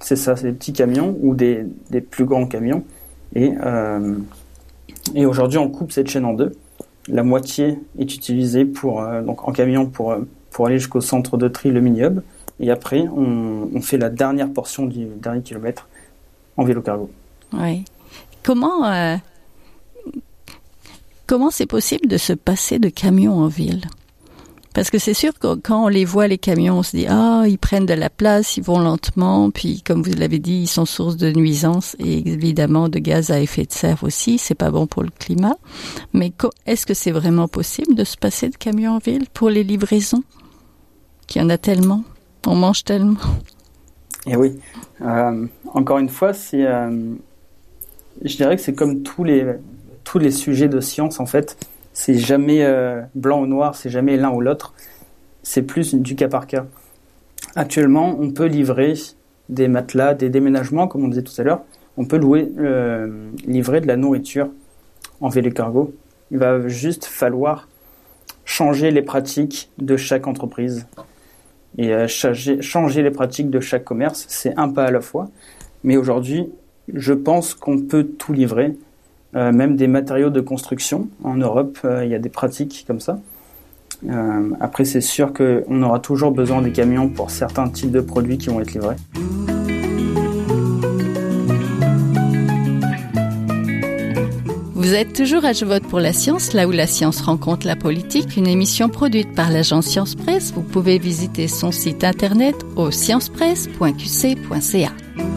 C'est 0.00 0.16
ça, 0.16 0.36
c'est 0.36 0.46
des 0.46 0.52
petits 0.52 0.72
camions 0.72 1.16
ou 1.22 1.34
des, 1.34 1.66
plus 2.10 2.24
grands 2.24 2.46
camions. 2.46 2.84
Et, 3.34 3.52
euh, 3.64 4.16
et 5.14 5.26
aujourd'hui, 5.26 5.58
on 5.58 5.68
coupe 5.68 5.92
cette 5.92 6.08
chaîne 6.08 6.24
en 6.24 6.34
deux 6.34 6.52
la 7.08 7.22
moitié 7.22 7.78
est 7.98 8.14
utilisée 8.14 8.64
pour, 8.64 9.02
euh, 9.02 9.22
donc 9.22 9.46
en 9.46 9.52
camion 9.52 9.86
pour, 9.86 10.12
euh, 10.12 10.20
pour 10.50 10.66
aller 10.66 10.78
jusqu'au 10.78 11.00
centre 11.00 11.36
de 11.36 11.48
tri, 11.48 11.70
le 11.70 11.80
mini-hub. 11.80 12.20
Et 12.60 12.70
après, 12.70 13.06
on, 13.14 13.68
on, 13.74 13.80
fait 13.80 13.98
la 13.98 14.10
dernière 14.10 14.50
portion 14.50 14.86
du 14.86 15.06
dernier 15.06 15.42
kilomètre 15.42 15.88
en 16.56 16.64
vélo 16.64 16.82
cargo. 16.82 17.10
Oui. 17.52 17.84
Comment 18.42 18.84
euh, 18.84 19.16
comment 21.26 21.50
c'est 21.50 21.66
possible 21.66 22.08
de 22.08 22.16
se 22.16 22.32
passer 22.32 22.78
de 22.78 22.88
camion 22.88 23.34
en 23.34 23.48
ville? 23.48 23.82
Parce 24.74 24.90
que 24.90 24.98
c'est 24.98 25.14
sûr 25.14 25.38
que 25.38 25.54
quand 25.54 25.84
on 25.84 25.88
les 25.88 26.04
voit, 26.04 26.26
les 26.26 26.38
camions, 26.38 26.78
on 26.78 26.82
se 26.82 26.96
dit, 26.96 27.06
ah, 27.08 27.44
ils 27.46 27.58
prennent 27.58 27.86
de 27.86 27.94
la 27.94 28.10
place, 28.10 28.56
ils 28.56 28.64
vont 28.64 28.80
lentement, 28.80 29.50
puis 29.50 29.82
comme 29.82 30.02
vous 30.02 30.12
l'avez 30.14 30.40
dit, 30.40 30.62
ils 30.62 30.66
sont 30.66 30.84
source 30.84 31.16
de 31.16 31.30
nuisances 31.30 31.94
et 32.00 32.28
évidemment 32.28 32.88
de 32.88 32.98
gaz 32.98 33.30
à 33.30 33.40
effet 33.40 33.66
de 33.66 33.72
serre 33.72 34.02
aussi, 34.02 34.36
c'est 34.36 34.56
pas 34.56 34.72
bon 34.72 34.88
pour 34.88 35.04
le 35.04 35.10
climat. 35.16 35.56
Mais 36.12 36.32
est-ce 36.66 36.86
que 36.86 36.94
c'est 36.94 37.12
vraiment 37.12 37.46
possible 37.46 37.94
de 37.94 38.02
se 38.02 38.16
passer 38.16 38.48
de 38.48 38.56
camions 38.56 38.96
en 38.96 38.98
ville 38.98 39.26
pour 39.32 39.48
les 39.48 39.62
livraisons? 39.62 40.24
qu'il 41.26 41.42
y 41.42 41.44
en 41.44 41.50
a 41.50 41.58
tellement, 41.58 42.04
on 42.46 42.54
mange 42.54 42.84
tellement. 42.84 43.18
Et 44.26 44.36
oui, 44.36 44.58
euh, 45.02 45.46
encore 45.72 45.98
une 45.98 46.08
fois, 46.08 46.32
c'est, 46.32 46.66
euh, 46.66 47.14
je 48.22 48.36
dirais 48.36 48.56
que 48.56 48.62
c'est 48.62 48.74
comme 48.74 49.02
tous 49.02 49.24
les 49.24 49.44
tous 50.04 50.18
les 50.18 50.30
sujets 50.30 50.68
de 50.68 50.80
science 50.80 51.20
en 51.20 51.26
fait, 51.26 51.56
c'est 51.92 52.18
jamais 52.18 52.64
euh, 52.64 53.02
blanc 53.14 53.42
ou 53.42 53.46
noir, 53.46 53.74
c'est 53.74 53.90
jamais 53.90 54.16
l'un 54.16 54.30
ou 54.30 54.40
l'autre, 54.40 54.74
c'est 55.42 55.62
plus 55.62 55.94
du 55.94 56.14
cas 56.16 56.28
par 56.28 56.46
cas. 56.46 56.66
Actuellement, 57.56 58.16
on 58.18 58.30
peut 58.30 58.46
livrer 58.46 58.94
des 59.48 59.68
matelas, 59.68 60.14
des 60.14 60.30
déménagements, 60.30 60.88
comme 60.88 61.04
on 61.04 61.08
disait 61.08 61.22
tout 61.22 61.38
à 61.38 61.44
l'heure, 61.44 61.62
on 61.96 62.06
peut 62.06 62.16
louer, 62.16 62.50
livrer 63.46 63.80
de 63.80 63.86
la 63.86 63.96
nourriture 63.96 64.48
en 65.20 65.28
vélo 65.28 65.50
cargo. 65.50 65.94
Il 66.30 66.38
va 66.38 66.66
juste 66.66 67.04
falloir 67.04 67.68
changer 68.44 68.90
les 68.90 69.02
pratiques 69.02 69.70
de 69.78 69.96
chaque 69.96 70.26
entreprise 70.26 70.86
et 71.78 71.92
euh, 71.92 72.06
changer, 72.06 73.02
les 73.02 73.10
pratiques 73.10 73.50
de 73.50 73.60
chaque 73.60 73.84
commerce. 73.84 74.26
C'est 74.28 74.56
un 74.56 74.68
pas 74.68 74.84
à 74.84 74.90
la 74.90 75.00
fois. 75.00 75.28
Mais 75.82 75.96
aujourd'hui, 75.96 76.48
je 76.92 77.12
pense 77.12 77.54
qu'on 77.54 77.80
peut 77.80 78.04
tout 78.04 78.32
livrer, 78.32 78.66
euh, 78.66 78.72
même 79.34 79.76
des 79.76 79.86
matériaux 79.86 80.30
de 80.30 80.40
construction. 80.40 81.08
En 81.22 81.34
Europe, 81.34 81.78
euh, 81.84 82.04
il 82.04 82.10
y 82.10 82.14
a 82.14 82.18
des 82.18 82.28
pratiques 82.28 82.84
comme 82.86 83.00
ça. 83.00 83.18
après, 84.60 84.84
c'est 84.84 85.00
sûr 85.00 85.32
qu'on 85.32 85.82
aura 85.82 85.98
toujours 85.98 86.30
besoin 86.30 86.62
des 86.62 86.72
camions 86.72 87.08
pour 87.08 87.30
certains 87.30 87.68
types 87.68 87.90
de 87.90 88.00
produits 88.00 88.38
qui 88.38 88.48
vont 88.48 88.60
être 88.60 88.72
livrés. 88.72 88.96
Vous 94.84 94.92
êtes 94.92 95.14
toujours 95.14 95.46
à 95.46 95.54
Je 95.54 95.64
vote 95.64 95.88
pour 95.88 95.98
la 95.98 96.12
science, 96.12 96.52
là 96.52 96.68
où 96.68 96.70
la 96.70 96.86
science 96.86 97.22
rencontre 97.22 97.66
la 97.66 97.74
politique, 97.74 98.36
une 98.36 98.46
émission 98.46 98.90
produite 98.90 99.34
par 99.34 99.50
l'agence 99.50 99.86
Science 99.86 100.14
Presse. 100.14 100.52
Vous 100.52 100.62
pouvez 100.62 100.98
visiter 100.98 101.48
son 101.48 101.72
site 101.72 102.04
internet 102.04 102.54
au 102.76 102.90
sciencepresse.qc.ca. 102.90 105.33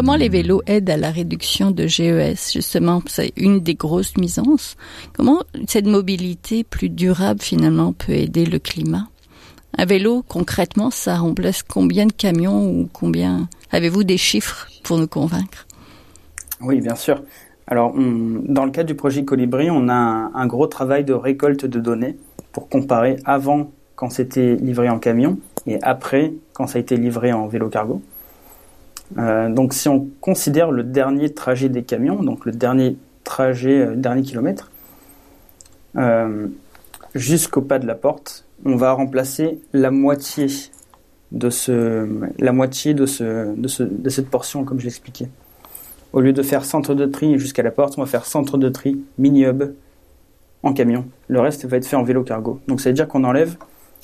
Comment 0.00 0.16
les 0.16 0.30
vélos 0.30 0.62
aident 0.66 0.88
à 0.88 0.96
la 0.96 1.10
réduction 1.10 1.72
de 1.72 1.86
GES 1.86 2.54
Justement, 2.54 3.02
c'est 3.06 3.34
une 3.36 3.60
des 3.60 3.74
grosses 3.74 4.16
nuisances. 4.16 4.78
Comment 5.12 5.42
cette 5.68 5.84
mobilité 5.84 6.64
plus 6.64 6.88
durable 6.88 7.42
finalement 7.42 7.92
peut 7.92 8.14
aider 8.14 8.46
le 8.46 8.58
climat? 8.58 9.08
Un 9.76 9.84
vélo, 9.84 10.24
concrètement, 10.26 10.90
ça 10.90 11.18
remplace 11.18 11.62
combien 11.62 12.06
de 12.06 12.14
camions 12.14 12.66
ou 12.66 12.88
combien? 12.90 13.46
Avez-vous 13.72 14.02
des 14.02 14.16
chiffres 14.16 14.68
pour 14.84 14.96
nous 14.96 15.06
convaincre? 15.06 15.66
Oui, 16.62 16.80
bien 16.80 16.94
sûr. 16.94 17.22
Alors, 17.66 17.92
dans 17.94 18.64
le 18.64 18.70
cadre 18.70 18.86
du 18.86 18.94
projet 18.94 19.26
Colibri, 19.26 19.70
on 19.70 19.90
a 19.90 20.30
un, 20.32 20.46
gros 20.46 20.66
travail 20.66 21.04
de 21.04 21.12
récolte 21.12 21.66
de 21.66 21.78
données 21.78 22.16
pour 22.52 22.70
comparer 22.70 23.16
avant 23.26 23.70
quand 23.96 24.08
c'était 24.08 24.56
livré 24.56 24.88
en 24.88 24.98
camion 24.98 25.38
et 25.66 25.78
après 25.82 26.32
quand 26.54 26.66
ça 26.66 26.78
a 26.78 26.80
été 26.80 26.96
livré 26.96 27.34
en 27.34 27.48
vélo 27.48 27.68
cargo. 27.68 28.00
Euh, 29.18 29.48
donc, 29.48 29.72
si 29.74 29.88
on 29.88 30.08
considère 30.20 30.70
le 30.70 30.82
dernier 30.82 31.30
trajet 31.30 31.68
des 31.68 31.82
camions, 31.82 32.22
donc 32.22 32.46
le 32.46 32.52
dernier 32.52 32.96
trajet, 33.24 33.80
euh, 33.80 33.94
dernier 33.94 34.22
kilomètre, 34.22 34.70
euh, 35.96 36.46
jusqu'au 37.14 37.62
pas 37.62 37.78
de 37.78 37.86
la 37.86 37.94
porte, 37.94 38.44
on 38.64 38.76
va 38.76 38.92
remplacer 38.92 39.60
la 39.72 39.90
moitié 39.90 40.46
de 41.32 41.50
ce, 41.50 42.08
la 42.38 42.52
moitié 42.52 42.94
de 42.94 43.06
ce, 43.06 43.54
de, 43.54 43.68
ce, 43.68 43.82
de 43.82 44.08
cette 44.10 44.28
portion, 44.28 44.64
comme 44.64 44.78
je 44.78 44.84
l'expliquais. 44.84 45.28
Au 46.12 46.20
lieu 46.20 46.32
de 46.32 46.42
faire 46.42 46.64
centre 46.64 46.94
de 46.94 47.06
tri 47.06 47.38
jusqu'à 47.38 47.62
la 47.62 47.70
porte, 47.70 47.94
on 47.96 48.02
va 48.02 48.06
faire 48.06 48.26
centre 48.26 48.58
de 48.58 48.68
tri, 48.68 49.00
mini-hub, 49.18 49.72
en 50.62 50.72
camion. 50.72 51.06
Le 51.28 51.40
reste 51.40 51.64
va 51.66 51.76
être 51.76 51.86
fait 51.86 51.96
en 51.96 52.02
vélo 52.02 52.22
cargo. 52.22 52.60
Donc 52.68 52.80
ça 52.80 52.90
veut 52.90 52.94
dire 52.94 53.08
qu'on 53.08 53.24
enlève 53.24 53.56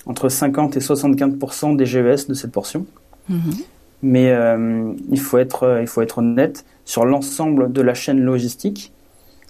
entre 0.06 0.28
50 0.28 0.76
et 0.76 0.80
75% 0.80 1.76
des 1.76 1.84
GES 1.84 2.28
de 2.28 2.34
cette 2.34 2.52
portion. 2.52 2.86
Mhm. 3.28 3.54
Mais 4.03 4.31
euh, 4.31 4.93
il, 5.11 5.21
faut 5.21 5.38
être, 5.38 5.65
euh, 5.65 5.81
il 5.81 5.87
faut 5.87 6.03
être 6.03 6.19
honnête, 6.19 6.65
sur 6.85 7.05
l'ensemble 7.05 7.73
de 7.73 7.83
la 7.83 7.95
chaîne 7.95 8.21
logistique, 8.21 8.93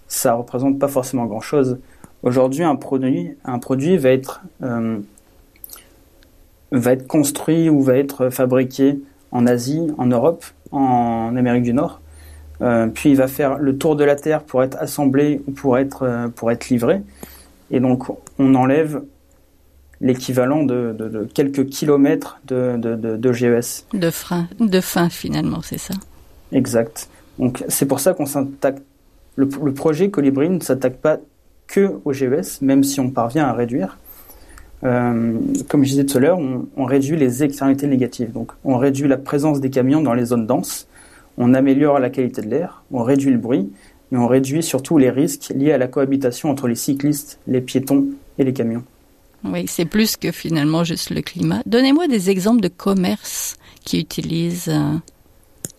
ça 0.09 0.33
ne 0.33 0.37
représente 0.37 0.79
pas 0.79 0.88
forcément 0.88 1.26
grand-chose. 1.26 1.79
Aujourd'hui, 2.23 2.62
un 2.62 2.76
produit, 2.76 3.35
un 3.45 3.59
produit 3.59 3.97
va, 3.97 4.11
être, 4.11 4.43
euh, 4.62 4.99
va 6.71 6.93
être 6.93 7.07
construit 7.07 7.69
ou 7.69 7.83
va 7.83 7.97
être 7.97 8.31
fabriqué 8.31 9.00
en 9.33 9.47
Asie, 9.47 9.88
en 9.99 10.07
Europe, 10.07 10.45
en 10.71 11.35
Amérique 11.37 11.65
du 11.65 11.75
Nord. 11.75 12.00
Puis 12.95 13.11
il 13.11 13.17
va 13.17 13.29
faire 13.29 13.59
le 13.59 13.76
tour 13.76 13.97
de 13.97 14.05
la 14.05 14.17
Terre 14.17 14.43
pour 14.43 14.62
être 14.62 14.79
assemblé 14.81 15.43
ou 15.47 15.50
pour 15.50 15.76
être, 15.76 16.31
pour 16.37 16.50
être 16.50 16.71
livré. 16.71 17.03
Et 17.71 17.81
donc 17.81 18.05
on 18.38 18.55
enlève 18.55 19.03
l'équivalent 20.00 20.65
de, 20.65 20.95
de, 20.99 21.26
quelques 21.33 21.67
kilomètres 21.67 22.41
de, 22.47 22.76
de, 22.76 23.33
GES. 23.33 23.87
De 23.95 24.11
frein, 24.11 24.49
de 24.61 24.81
fin 24.81 25.09
finalement, 25.09 25.62
c'est 25.62 25.79
ça? 25.79 25.95
Exact. 26.53 27.09
Donc 27.38 27.65
c'est 27.69 27.87
pour 27.87 28.00
ça 28.00 28.15
qu'on 28.15 28.26
s'attaque. 28.26 28.79
Le, 29.37 29.47
projet 29.73 30.11
Colibri 30.11 30.49
ne 30.49 30.61
s'attaque 30.61 30.97
pas 30.97 31.19
que 31.67 31.95
au 32.05 32.12
GES, 32.12 32.61
même 32.62 32.85
si 32.85 33.00
on 33.00 33.11
parvient 33.11 33.47
à 33.47 33.53
réduire. 33.53 33.99
Euh, 34.85 35.38
comme 35.69 35.85
je 35.85 35.91
disais 35.91 36.05
tout 36.05 36.19
à 36.19 36.21
l'heure, 36.21 36.38
on, 36.38 36.67
on, 36.76 36.85
réduit 36.85 37.17
les 37.17 37.43
externalités 37.43 37.87
négatives. 37.87 38.33
Donc 38.33 38.53
on 38.65 38.76
réduit 38.76 39.09
la 39.09 39.17
présence 39.17 39.61
des 39.61 39.71
camions 39.71 40.03
dans 40.03 40.15
les 40.15 40.26
zones 40.26 40.47
denses 40.47 40.87
on 41.38 41.55
améliore 41.55 41.99
la 41.99 42.11
qualité 42.11 42.43
de 42.43 42.49
l'air, 42.49 42.83
on 42.91 43.03
réduit 43.03 43.31
le 43.31 43.38
bruit 43.38 43.71
et 44.12 44.17
on 44.17 44.26
réduit 44.26 44.62
surtout 44.62 44.99
les 44.99 45.11
risques 45.11 45.53
liés 45.55 45.73
à 45.73 45.79
la 45.79 45.88
cohabitation 45.88 46.50
entre 46.50 46.69
les 46.69 46.75
cyclistes, 46.75 47.38
les 47.47 47.61
piétons 47.61 48.07
et 48.38 48.45
les 48.45 48.53
camions. 48.53 48.85
Oui, 49.45 49.66
c'est 49.69 49.85
plus 49.85 50.16
que 50.16 50.33
finalement 50.33 50.85
juste 50.85 51.11
le 51.11 51.23
climat. 51.23 51.62
Donnez-moi 51.66 52.09
des 52.09 52.31
exemples 52.31 52.61
de 52.61 52.69
commerces 52.69 53.57
qui 53.85 54.00
utilisent 54.00 54.69
euh, 54.69 54.97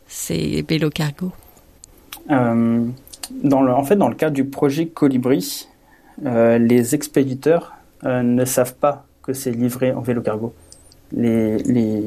ces 0.08 0.66
vélos 0.68 0.90
cargo. 0.90 1.32
Euh, 2.32 2.86
dans 3.32 3.62
le, 3.62 3.74
en 3.74 3.84
fait, 3.84 3.96
dans 3.96 4.10
le 4.10 4.16
cadre 4.16 4.36
du 4.36 4.46
projet 4.46 4.88
Colibri, 4.88 5.68
euh, 6.26 6.58
les 6.58 6.96
expéditeurs 6.96 7.74
ne 8.04 8.46
savent 8.46 8.76
pas 8.76 9.06
que 9.24 9.34
c'est 9.34 9.52
livré 9.52 9.92
en 9.92 10.02
vélo 10.02 10.22
cargo. 10.22 10.54
Les, 11.12 11.58
les 11.58 12.02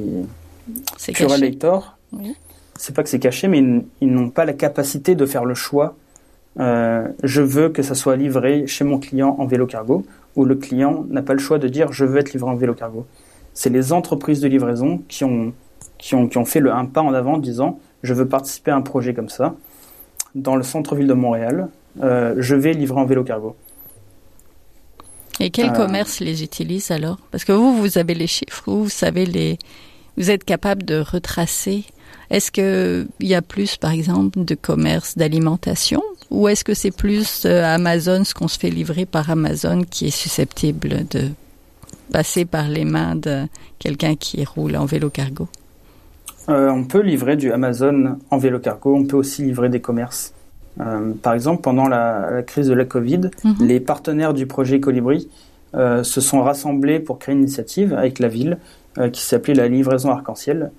Pure 1.12 1.97
oui 2.12 2.35
c'est 2.76 2.95
pas 2.95 3.02
que 3.02 3.11
c'est 3.11 3.19
caché, 3.19 3.47
mais 3.47 3.59
ils, 4.00 4.09
n'ont 4.09 4.30
pas 4.30 4.47
la 4.47 4.54
capacité 4.54 5.14
de 5.14 5.26
faire 5.26 5.45
le 5.45 5.54
choix. 5.54 5.97
Je 6.57 7.42
veux 7.42 7.69
que 7.69 7.83
ça 7.83 7.95
soit 7.95 8.16
livré 8.16 8.66
chez 8.66 8.85
mon 8.85 8.99
client 8.99 9.37
en 9.38 9.45
vélo 9.45 9.66
cargo, 9.66 10.07
ou 10.37 10.44
le 10.44 10.54
client 10.54 11.04
n'a 11.10 11.22
pas 11.22 11.32
le 11.32 11.38
choix 11.38 11.58
de 11.58 11.68
dire 11.68 11.92
je 11.92 12.04
veux 12.04 12.18
être 12.18 12.32
livré 12.32 12.50
en 12.50 12.56
vélo 12.56 12.75
cargo. 12.75 13.06
C'est 13.54 13.70
les 13.70 13.92
entreprises 13.92 14.40
de 14.40 14.49
livraison 14.49 15.02
qui 15.08 15.25
ont, 15.25 15.52
qui 15.99 16.14
ont, 16.14 16.28
qui 16.28 16.38
ont 16.38 16.44
fait 16.44 16.60
le 16.60 16.72
un 16.72 16.87
pas 16.87 17.02
en 17.02 17.12
avant 17.14 17.34
en 17.34 17.38
disant 17.38 17.78
je 18.02 18.14
veux 18.14 18.28
participer 18.28 18.70
à 18.70 18.76
un 18.76 18.82
projet 18.82 19.14
comme 19.14 19.28
ça 19.28 19.54
dans 20.34 20.56
le 20.56 20.62
centre-ville 20.62 21.06
de 21.06 21.14
Montréal, 21.14 21.68
euh, 22.02 22.34
je 22.38 22.54
vais 22.54 22.72
livrer 22.72 23.00
en 23.00 23.04
vélo 23.04 23.25
cargo. 23.25 23.56
Et 25.40 25.50
quel 25.50 25.70
euh, 25.70 25.72
commerce 25.72 26.20
les 26.20 26.42
utilise 26.42 26.90
alors? 26.90 27.18
Parce 27.30 27.44
que 27.44 27.52
vous, 27.52 27.76
vous 27.76 27.99
avez 27.99 28.14
les 28.14 28.26
chiffres, 28.26 28.62
vous, 28.66 28.84
vous 28.84 28.90
savez 28.90 29.26
les, 29.26 29.58
vous 30.16 30.30
êtes 30.30 30.44
capable 30.44 30.84
de 30.84 31.00
retracer 31.00 31.84
est-ce 32.30 32.52
qu'il 32.52 33.08
y 33.20 33.34
a 33.34 33.42
plus, 33.42 33.76
par 33.76 33.90
exemple, 33.90 34.44
de 34.44 34.54
commerce 34.54 35.16
d'alimentation 35.16 36.02
ou 36.30 36.49
est-ce 36.49 36.64
que 36.64 36.75
c'est 36.75 36.90
plus 36.90 37.44
euh, 37.44 37.64
Amazon, 37.64 38.25
ce 38.25 38.34
qu'on 38.34 38.49
se 38.49 38.58
fait 38.58 38.70
livrer 38.70 39.04
par 39.04 39.30
Amazon, 39.30 39.82
qui 39.88 40.06
est 40.06 40.16
susceptible 40.16 41.06
de 41.10 41.28
passer 42.12 42.44
par 42.44 42.68
les 42.68 42.84
mains 42.84 43.16
de 43.16 43.46
quelqu'un 43.78 44.14
qui 44.14 44.44
roule 44.44 44.76
en 44.76 44.84
vélo 44.84 45.10
cargo? 45.10 45.49
Euh, 46.49 46.70
On 46.70 46.84
peut 46.84 47.02
livrer 47.02 47.37
du 47.37 47.52
Amazon 47.52 48.18
en 48.30 48.38
vélo 48.38 48.60
cargo, 48.60 48.94
on 48.94 49.04
peut 49.04 49.16
aussi 49.16 49.42
livrer 49.42 49.68
des 49.68 49.80
commerces. 49.80 50.32
Euh, 50.80 51.12
par 51.20 51.34
exemple, 51.34 51.62
pendant 51.62 51.88
la, 51.88 52.42
crise 52.46 52.68
de 52.68 52.75
la 52.75 52.84
Covid, 52.84 53.30
mhm. 53.44 53.66
les 53.66 53.80
partenaires 53.80 54.32
du 54.32 54.46
projet 54.46 54.80
Colibri 54.80 55.28
se 55.72 56.20
sont 56.20 56.42
rassemblés 56.42 56.99
pour 56.99 57.20
créer 57.20 57.32
une 57.32 57.42
initiative 57.42 57.94
avec 57.94 58.18
la 58.18 58.26
ville 58.26 58.58
qui 59.12 59.22
s'appelait 59.22 59.54
la 59.54 59.68
livraison 59.68 60.10
arc-en-ciel. 60.10 60.72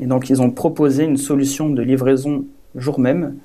Et 0.00 0.06
donc, 0.06 0.30
ils 0.30 0.42
ont 0.42 0.50
proposé 0.50 1.04
une 1.04 1.16
solution 1.16 1.70
de 1.70 1.80
livraison 1.80 2.44
jour 2.74 2.98
même 2.98 3.36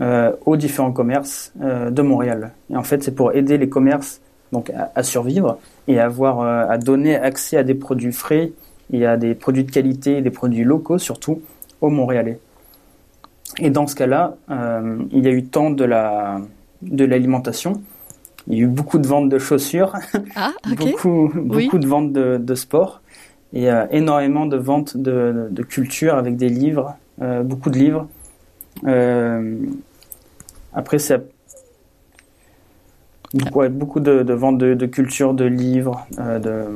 euh, 0.00 0.32
aux 0.44 0.56
différents 0.56 0.90
commerces 0.90 1.52
euh, 1.62 1.88
de 1.88 2.02
Montréal. 2.02 2.50
Et 2.68 2.76
en 2.76 2.82
fait, 2.82 3.04
c'est 3.04 3.14
pour 3.14 3.32
aider 3.32 3.58
les 3.58 3.68
commerces 3.68 4.20
donc 4.50 4.72
à, 4.72 5.02
survivre 5.04 5.58
et 5.86 6.00
à 6.00 6.06
avoir 6.06 6.40
euh, 6.40 6.66
à 6.68 6.78
donner 6.78 7.14
accès 7.14 7.56
à 7.58 7.62
des 7.62 7.76
produits 7.76 8.10
frais 8.10 8.50
et 8.92 9.06
à 9.06 9.16
des 9.16 9.36
produits 9.36 9.62
de 9.62 9.70
qualité, 9.70 10.20
des 10.20 10.32
produits 10.32 10.64
locaux 10.64 10.98
surtout 10.98 11.42
aux 11.80 11.90
Montréalais. 11.90 12.40
Et 13.58 13.70
dans 13.70 13.86
ce 13.86 13.94
cas-là, 13.94 14.34
il 14.50 15.24
y 15.24 15.28
a 15.28 15.30
eu 15.30 15.44
tant 15.44 15.70
de 15.70 15.84
la 15.84 16.40
de 16.82 17.04
l'alimentation. 17.04 17.80
Il 18.48 18.58
y 18.58 18.62
a 18.62 18.64
eu 18.64 18.66
beaucoup 18.66 18.98
de 18.98 19.06
ventes 19.06 19.28
de 19.28 19.38
chaussures, 19.38 19.92
ah, 20.34 20.50
beaucoup, 20.76 21.30
beaucoup 21.36 21.78
de 21.78 21.86
ventes 21.86 22.12
de, 22.12 22.36
de 22.36 22.54
sport 22.56 23.00
et 23.52 23.68
énormément 23.92 24.46
de 24.46 24.56
ventes 24.56 24.96
de, 24.96 25.46
de, 25.52 25.62
culture 25.62 26.16
avec 26.16 26.36
des 26.36 26.48
livres, 26.48 26.96
beaucoup 27.44 27.70
de 27.70 27.78
livres. 27.78 28.08
Euh, 28.86 29.56
après, 30.72 30.98
c'est 30.98 31.20
Beaucoup, 33.32 33.68
beaucoup 33.68 33.98
de, 34.00 34.22
de 34.22 34.32
ventes 34.32 34.58
de, 34.58 34.74
de 34.74 34.86
culture, 34.86 35.34
de 35.34 35.44
livres, 35.44 36.06
euh, 36.20 36.38
de 36.38 36.66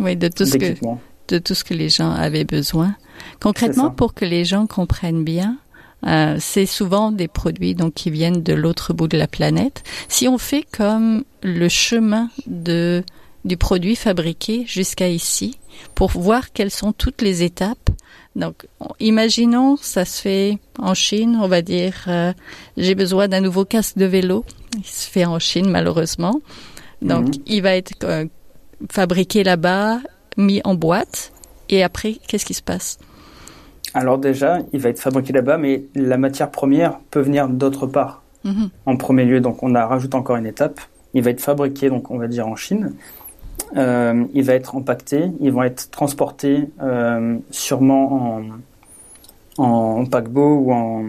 Oui, 0.00 0.16
de 0.16 0.26
tout 0.26 0.44
ce 0.46 0.54
que 0.54 0.58
d'équipements. 0.58 1.00
de 1.28 1.38
tout 1.38 1.54
ce 1.54 1.62
que 1.62 1.74
les 1.74 1.88
gens 1.88 2.10
avaient 2.10 2.44
besoin. 2.44 2.96
Concrètement, 3.40 3.84
ça. 3.84 3.90
pour 3.90 4.14
que 4.14 4.24
les 4.24 4.44
gens 4.44 4.66
comprennent 4.66 5.22
bien, 5.22 5.58
euh, 6.06 6.36
c'est 6.40 6.66
souvent 6.66 7.12
des 7.12 7.28
produits 7.28 7.76
donc 7.76 7.94
qui 7.94 8.10
viennent 8.10 8.42
de 8.42 8.52
l'autre 8.52 8.94
bout 8.94 9.06
de 9.06 9.16
la 9.16 9.28
planète. 9.28 9.84
Si 10.08 10.26
on 10.26 10.38
fait 10.38 10.64
comme 10.76 11.22
le 11.44 11.68
chemin 11.68 12.30
de 12.48 13.04
du 13.44 13.56
produit 13.56 13.94
fabriqué 13.94 14.64
jusqu'à 14.66 15.08
ici, 15.08 15.57
pour 15.94 16.10
voir 16.10 16.52
quelles 16.52 16.70
sont 16.70 16.92
toutes 16.92 17.22
les 17.22 17.42
étapes. 17.42 17.90
Donc, 18.36 18.66
on- 18.80 18.88
imaginons, 19.00 19.76
ça 19.76 20.04
se 20.04 20.20
fait 20.22 20.58
en 20.78 20.94
Chine, 20.94 21.38
on 21.42 21.48
va 21.48 21.62
dire, 21.62 21.94
euh, 22.08 22.32
j'ai 22.76 22.94
besoin 22.94 23.26
d'un 23.28 23.40
nouveau 23.40 23.64
casque 23.64 23.96
de 23.98 24.04
vélo. 24.04 24.44
Il 24.76 24.84
se 24.84 25.08
fait 25.10 25.24
en 25.24 25.38
Chine, 25.38 25.68
malheureusement. 25.68 26.40
Donc, 27.02 27.26
Mhm. 27.36 27.42
il 27.46 27.62
va 27.62 27.74
être 27.74 28.04
euh, 28.04 28.26
fabriqué 28.92 29.42
là-bas, 29.44 30.00
mis 30.36 30.60
en 30.64 30.74
boîte. 30.74 31.32
Et 31.68 31.82
après, 31.82 32.14
qu'est-ce 32.28 32.44
qui 32.46 32.54
se 32.54 32.62
passe? 32.62 32.98
Alors 33.94 34.18
déjà, 34.18 34.58
il 34.72 34.80
va 34.80 34.90
être 34.90 35.00
fabriqué 35.00 35.32
là-bas, 35.32 35.58
mais 35.58 35.84
la 35.94 36.18
matière 36.18 36.50
première 36.50 36.98
peut 37.10 37.20
venir 37.20 37.48
d'autre 37.48 37.86
part. 37.86 38.22
Mhm. 38.44 38.70
En 38.86 38.96
premier 38.96 39.24
lieu, 39.24 39.40
donc 39.40 39.62
on 39.62 39.74
a 39.74 39.84
rajouté 39.86 40.14
encore 40.14 40.36
une 40.36 40.46
étape. 40.46 40.80
Il 41.14 41.22
va 41.22 41.30
être 41.30 41.40
fabriqué, 41.40 41.88
donc 41.88 42.10
on 42.10 42.18
va 42.18 42.28
dire 42.28 42.46
en 42.46 42.54
Chine. 42.54 42.92
Euh, 43.76 44.24
il 44.34 44.44
va 44.44 44.54
être 44.54 44.74
empaqueté. 44.76 45.30
Ils 45.40 45.52
vont 45.52 45.62
être 45.62 45.90
transportés 45.90 46.68
euh, 46.82 47.36
sûrement 47.50 48.40
en, 49.58 49.62
en 49.62 50.06
paquebot 50.06 50.56
ou 50.58 50.72
en, 50.72 51.04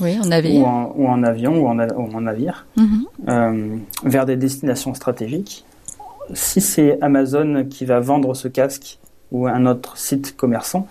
Oui, 0.00 0.18
ou 0.60 0.64
en, 0.66 0.92
ou 0.96 1.06
en 1.08 1.22
avion 1.22 1.60
ou 1.62 1.66
en, 1.68 1.78
a- 1.78 1.92
ou 1.94 2.14
en 2.14 2.20
navire 2.20 2.66
Mhm. 2.76 3.04
euh, 3.28 3.76
vers 4.04 4.26
des 4.26 4.36
destinations 4.36 4.94
stratégiques. 4.94 5.64
Si 6.34 6.60
c'est 6.60 6.98
Amazon 7.00 7.64
qui 7.70 7.84
va 7.86 8.00
vendre 8.00 8.34
ce 8.34 8.48
casque 8.48 8.98
ou 9.32 9.46
un 9.46 9.64
autre 9.66 9.96
site 9.96 10.36
commerçant, 10.36 10.86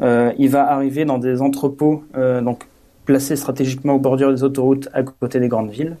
il 0.00 0.48
va 0.48 0.70
arriver 0.70 1.04
dans 1.04 1.18
des 1.18 1.42
entrepôts 1.42 2.04
donc 2.14 2.64
placés 3.04 3.36
stratégiquement 3.36 3.94
au 3.94 3.98
bordure 3.98 4.30
des 4.32 4.44
autoroutes 4.44 4.88
à 4.94 5.02
côté 5.02 5.40
des 5.40 5.48
grandes 5.48 5.70
villes. 5.70 5.96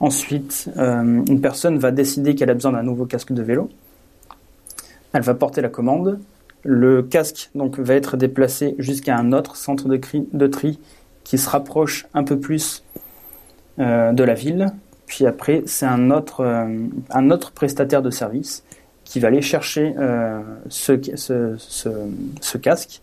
Ensuite, 0.00 0.70
euh, 0.76 1.24
une 1.28 1.40
personne 1.40 1.78
va 1.78 1.90
décider 1.90 2.34
qu'elle 2.34 2.50
a 2.50 2.54
besoin 2.54 2.72
d'un 2.72 2.82
nouveau 2.82 3.04
casque 3.04 3.32
de 3.32 3.42
vélo. 3.42 3.68
Elle 5.12 5.22
va 5.22 5.34
porter 5.34 5.60
la 5.60 5.68
commande. 5.68 6.20
Le 6.62 7.02
casque 7.02 7.50
donc 7.54 7.78
va 7.78 7.94
être 7.94 8.16
déplacé 8.16 8.74
jusqu'à 8.78 9.16
un 9.16 9.32
autre 9.32 9.56
centre 9.56 9.88
de, 9.88 10.46
tri 10.46 10.78
qui 11.24 11.38
se 11.38 11.48
rapproche 11.48 12.06
un 12.14 12.24
peu 12.24 12.38
plus 12.38 12.84
euh, 13.78 14.12
de 14.12 14.22
la 14.22 14.34
ville. 14.34 14.66
Puis 15.06 15.26
après, 15.26 15.62
c'est 15.66 15.86
un 15.86 16.10
autre, 16.10 16.40
euh, 16.40 16.66
un 17.10 17.30
autre 17.30 17.52
prestataire 17.52 18.02
de 18.02 18.10
service 18.10 18.62
qui 19.04 19.20
va 19.20 19.28
aller 19.28 19.40
chercher 19.40 19.94
ce 20.68 22.58
casque, 22.58 23.00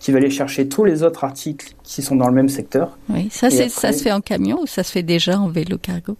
qui 0.00 0.10
va 0.12 0.18
aller 0.18 0.30
chercher 0.30 0.66
tous 0.68 0.84
les 0.84 1.02
autres 1.04 1.22
articles 1.24 1.74
qui 1.84 2.02
sont 2.02 2.16
dans 2.16 2.26
le 2.26 2.34
même 2.34 2.48
secteur. 2.48 2.98
Oui, 3.10 3.28
ça, 3.30 3.46
Et 3.46 3.50
c'est, 3.50 3.56
après- 3.66 3.68
ça 3.68 3.92
se 3.92 4.02
fait 4.02 4.10
en 4.12 4.20
camion 4.20 4.62
ou 4.62 4.66
ça 4.66 4.82
se 4.82 4.90
fait 4.90 5.02
déjà 5.04 5.38
en 5.38 5.48
vélo 5.48 5.78
cargo? 5.78 6.16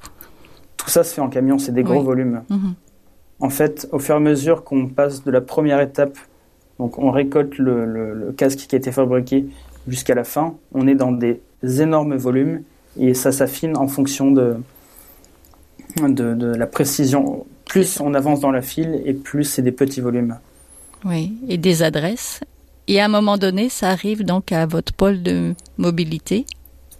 Tout 0.76 0.88
ça 0.90 1.02
se 1.02 1.12
fait 1.14 1.20
en 1.20 1.28
camion, 1.28 1.58
c'est 1.58 1.72
des 1.72 1.82
gros 1.82 1.98
Oui. 1.98 2.04
volumes. 2.04 2.42
Mhm. 2.50 2.74
En 3.40 3.48
fait, 3.50 3.88
au 3.90 3.98
fur 3.98 4.14
et 4.14 4.18
à 4.18 4.20
mesure 4.20 4.64
qu'on 4.64 4.86
passe 4.86 5.24
de 5.24 5.30
la 5.30 5.40
première 5.40 5.80
étape, 5.80 6.16
donc 6.78 6.98
on 6.98 7.10
récolte 7.10 7.56
le, 7.58 7.84
le- 7.86 8.14
le 8.14 8.32
casque 8.32 8.58
qui 8.68 8.74
a 8.74 8.78
été 8.78 8.92
fabriqué 8.92 9.46
jusqu'à 9.88 10.14
la 10.14 10.24
fin, 10.24 10.54
on 10.72 10.86
est 10.86 10.94
dans 10.94 11.10
des 11.12 11.40
énormes 11.80 12.16
volumes 12.16 12.62
et 12.98 13.14
ça 13.14 13.32
s'affine 13.32 13.76
en 13.78 13.88
fonction 13.88 14.30
de, 14.30 14.56
de, 15.96 16.34
de 16.34 16.46
la 16.54 16.66
précision. 16.66 17.46
Plus 17.64 18.00
on 18.00 18.12
avance 18.14 18.40
dans 18.40 18.50
la 18.50 18.62
file 18.62 19.00
et 19.06 19.14
plus 19.14 19.44
c'est 19.44 19.62
des 19.62 19.72
petits 19.72 20.00
volumes. 20.00 20.36
Oui, 21.04 21.32
et 21.48 21.56
des 21.56 21.82
adresses. 21.82 22.40
Et 22.90 23.00
à 23.00 23.04
un 23.04 23.08
moment 23.08 23.38
donné, 23.38 23.68
ça 23.68 23.90
arrive 23.90 24.24
donc 24.24 24.50
à 24.50 24.66
votre 24.66 24.92
pôle 24.92 25.22
de 25.22 25.54
mobilité. 25.78 26.44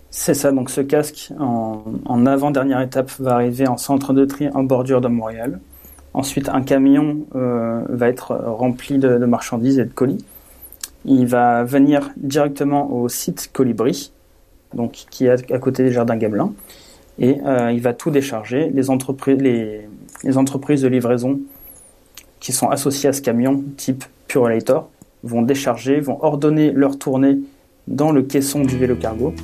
C'est 0.09 0.35
ça, 0.35 0.53
donc 0.53 0.70
ce 0.70 0.81
casque 0.81 1.33
en, 1.37 2.26
avant-dernière 2.26 2.81
étape 2.81 3.11
va 3.18 3.35
arriver 3.35 3.66
en 3.66 3.76
centre 3.76 4.12
de 4.12 4.24
tri 4.24 4.48
en 4.55 4.62
bordure 4.62 5.00
de 5.00 5.09
Montréal. 5.09 5.59
Ensuite, 6.14 6.48
un 6.48 6.62
camion 6.62 7.26
euh, 7.35 7.83
va 7.88 8.07
être 8.07 8.37
rempli 8.37 8.98
de, 8.98 9.16
marchandises 9.26 9.81
et 9.81 9.85
de 9.85 9.90
colis. 9.90 10.24
Il 11.07 11.26
va 11.26 11.64
venir 11.64 12.12
directement 12.16 12.92
au 12.92 13.09
site 13.09 13.50
Colibri, 13.53 14.12
donc 14.72 14.92
qui 15.11 15.26
est 15.26 15.50
à 15.50 15.59
côté 15.59 15.83
des 15.83 15.90
Jardins 15.90 16.16
Gamelin, 16.16 16.53
et 17.18 17.40
euh, 17.44 17.72
il 17.72 17.81
va 17.81 17.94
tout 17.94 18.12
décharger. 18.12 18.70
Les 18.70 18.85
les, 19.26 19.88
les 20.22 20.38
entreprises 20.38 20.83
de 20.83 20.88
livraison 20.88 21.40
qui 22.38 22.53
sont 22.53 22.68
associées 22.68 23.09
à 23.09 23.12
ce 23.12 23.22
camion, 23.22 23.64
type 23.76 24.05
Purelator, 24.29 24.88
vont 25.22 25.42
décharger, 25.42 26.00
vont 26.00 26.22
ordonner 26.22 26.72
leur 26.72 26.98
tournée 26.98 27.38
dans 27.88 28.12
le 28.12 28.22
caisson 28.22 28.62
du 28.62 28.78
vélo 28.78 28.96
cargo 28.96 29.35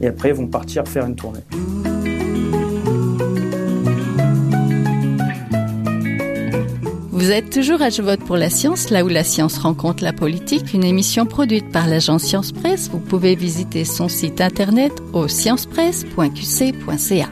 et 0.00 0.06
après 0.06 0.32
vont 0.32 0.46
partir 0.46 0.86
faire 0.86 1.06
une 1.06 1.16
tournée. 1.16 1.40
Vous 7.26 7.32
êtes 7.32 7.50
toujours 7.50 7.82
à 7.82 7.90
Je 7.90 8.02
vote 8.02 8.20
pour 8.20 8.36
la 8.36 8.50
science, 8.50 8.90
là 8.90 9.04
où 9.04 9.08
la 9.08 9.24
science 9.24 9.58
rencontre 9.58 10.04
la 10.04 10.12
politique, 10.12 10.74
une 10.74 10.84
émission 10.84 11.26
produite 11.26 11.72
par 11.72 11.88
l'agence 11.88 12.22
Science 12.22 12.52
Presse. 12.52 12.88
Vous 12.88 13.00
pouvez 13.00 13.34
visiter 13.34 13.84
son 13.84 14.08
site 14.08 14.40
internet 14.40 14.92
au 15.12 15.26
sciencepresse.qc.ca. 15.26 17.28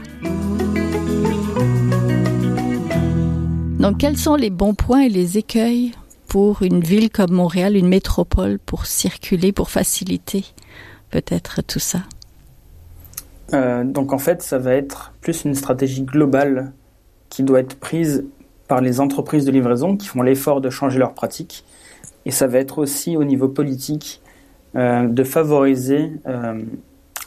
Donc, 3.79 3.99
quels 3.99 4.17
sont 4.17 4.35
les 4.35 4.49
bons 4.49 4.73
points 4.73 5.03
et 5.03 5.09
les 5.09 5.37
écueils? 5.37 5.93
Une 6.61 6.81
ville 6.81 7.09
comme 7.09 7.31
Montréal, 7.31 7.75
une 7.77 7.87
métropole, 7.87 8.59
pour 8.59 8.85
circuler, 8.85 9.51
pour 9.51 9.69
faciliter 9.69 10.45
peut-être 11.09 11.61
tout 11.63 11.79
ça 11.79 11.99
Euh, 13.53 13.83
donc 13.83 14.11
en 14.11 14.17
fait, 14.17 14.41
ça 14.41 14.57
va 14.57 14.73
être 14.73 15.13
plus 15.21 15.45
une 15.45 15.53
stratégie 15.53 16.01
globale 16.01 16.73
qui 17.29 17.43
doit 17.43 17.59
être 17.59 17.75
prise 17.79 18.25
par 18.67 18.81
les 18.81 18.99
entreprises 18.99 19.45
de 19.45 19.51
livraison 19.51 19.95
qui 19.95 20.07
font 20.07 20.23
l'effort 20.23 20.61
de 20.61 20.71
changer 20.71 20.97
leurs 20.97 21.13
pratiques. 21.13 21.63
Et 22.25 22.31
ça 22.31 22.47
va 22.47 22.57
être 22.57 22.79
aussi 22.79 23.15
au 23.15 23.23
niveau 23.23 23.47
politique 23.47 24.19
euh, 24.75 25.07
de 25.07 25.23
favoriser 25.23 26.11
euh, 26.25 26.59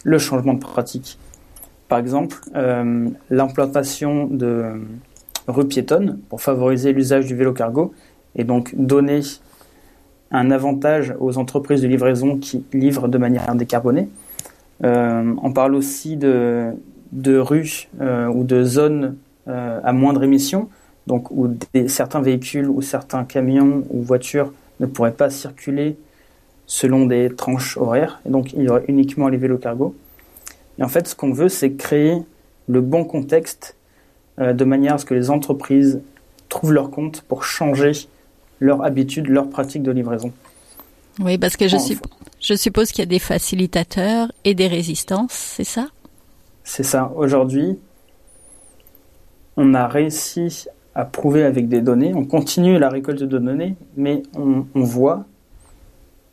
le 0.03 0.19
changement 0.19 0.55
de 0.55 0.61
pratique. 0.61 1.19
Par 1.89 2.01
exemple, 2.01 2.37
l'implantation 3.31 4.27
de 4.27 4.73
rues 5.47 5.69
piétonnes 5.69 6.19
pour 6.29 6.43
favoriser 6.43 6.93
l'usage 6.93 7.27
du 7.27 7.37
vélo 7.37 7.53
cargo 7.53 7.95
et 8.37 8.45
donc 8.45 8.75
donner 8.77 9.21
un 10.31 10.51
avantage 10.51 11.15
aux 11.21 11.39
entreprises 11.39 11.83
de 11.83 11.89
livraison 11.89 12.37
qui 12.37 12.65
livrent 12.73 13.09
de 13.09 13.19
manière 13.19 13.55
décarbonée. 13.55 14.09
Euh, 14.85 15.35
on 15.43 15.53
parle 15.53 15.75
aussi 15.75 16.17
de, 16.17 16.73
de 17.13 17.39
rues 17.39 17.89
euh, 18.01 18.27
ou 18.27 18.45
de 18.45 18.63
zones 18.63 19.17
euh, 19.49 19.81
à 19.83 19.93
moindre 19.93 20.23
émission, 20.23 20.69
donc 21.07 21.31
où 21.31 21.49
certains 21.87 22.21
véhicules 22.21 22.69
ou 22.69 22.83
certains 22.83 23.25
camions 23.25 23.85
ou 23.91 24.03
voitures 24.03 24.53
ne 24.81 24.87
pourraient 24.87 25.13
pas 25.13 25.31
circuler 25.31 25.97
selon 26.67 27.07
des 27.07 27.35
tranches 27.35 27.79
horaires, 27.79 28.21
et 28.27 28.31
donc 28.31 28.53
il 28.53 28.63
y 28.63 28.69
aurait 28.69 28.85
uniquement 28.89 29.29
les 29.29 29.39
vélos 29.39 29.57
cargo. 29.57 29.95
Et 30.79 30.85
en 30.85 30.89
fait, 30.89 31.09
ce 31.09 31.15
qu'on 31.17 31.33
veut, 31.33 31.49
c'est 31.49 31.73
créer 31.73 32.19
le 32.69 32.83
bon 32.83 33.05
contexte 33.05 33.75
de 34.37 34.65
manière 34.65 34.95
à 34.95 34.99
ce 34.99 35.07
que 35.07 35.15
les 35.15 35.31
entreprises 35.31 36.03
trouvent 36.51 36.75
leur 36.75 36.91
compte 36.91 37.23
pour 37.23 37.43
changer 37.43 37.93
leur 38.61 38.85
habitude, 38.85 39.29
leur 39.29 39.49
pratique 39.49 39.83
de 39.83 39.91
livraison. 39.91 40.33
Oui, 41.21 41.39
parce 41.39 41.57
que 41.57 41.67
je, 41.69 41.77
En- 41.77 41.81
supp- 41.81 42.05
je 42.41 42.55
suppose 42.55 42.91
qu'il 42.93 43.01
y 43.01 43.03
a 43.03 43.07
des 43.07 43.19
facilitateurs 43.19 44.31
et 44.45 44.55
des 44.55 44.69
résistances, 44.69 45.33
c'est 45.33 45.65
ça? 45.65 45.89
C'est 46.65 46.85
ça. 46.85 47.11
Aujourd'hui, 47.17 47.79
on 49.57 49.75
a 49.75 49.89
réussi 49.89 50.67
à 50.95 51.05
prouver 51.05 51.45
avec 51.45 51.69
des 51.69 51.81
données, 51.81 52.13
on 52.15 52.25
continue 52.25 52.79
la 52.79 52.89
récolte 52.89 53.23
de 53.23 53.39
données, 53.39 53.75
mais 53.97 54.23
on, 54.37 54.67
on 54.75 54.83
voit 54.83 55.25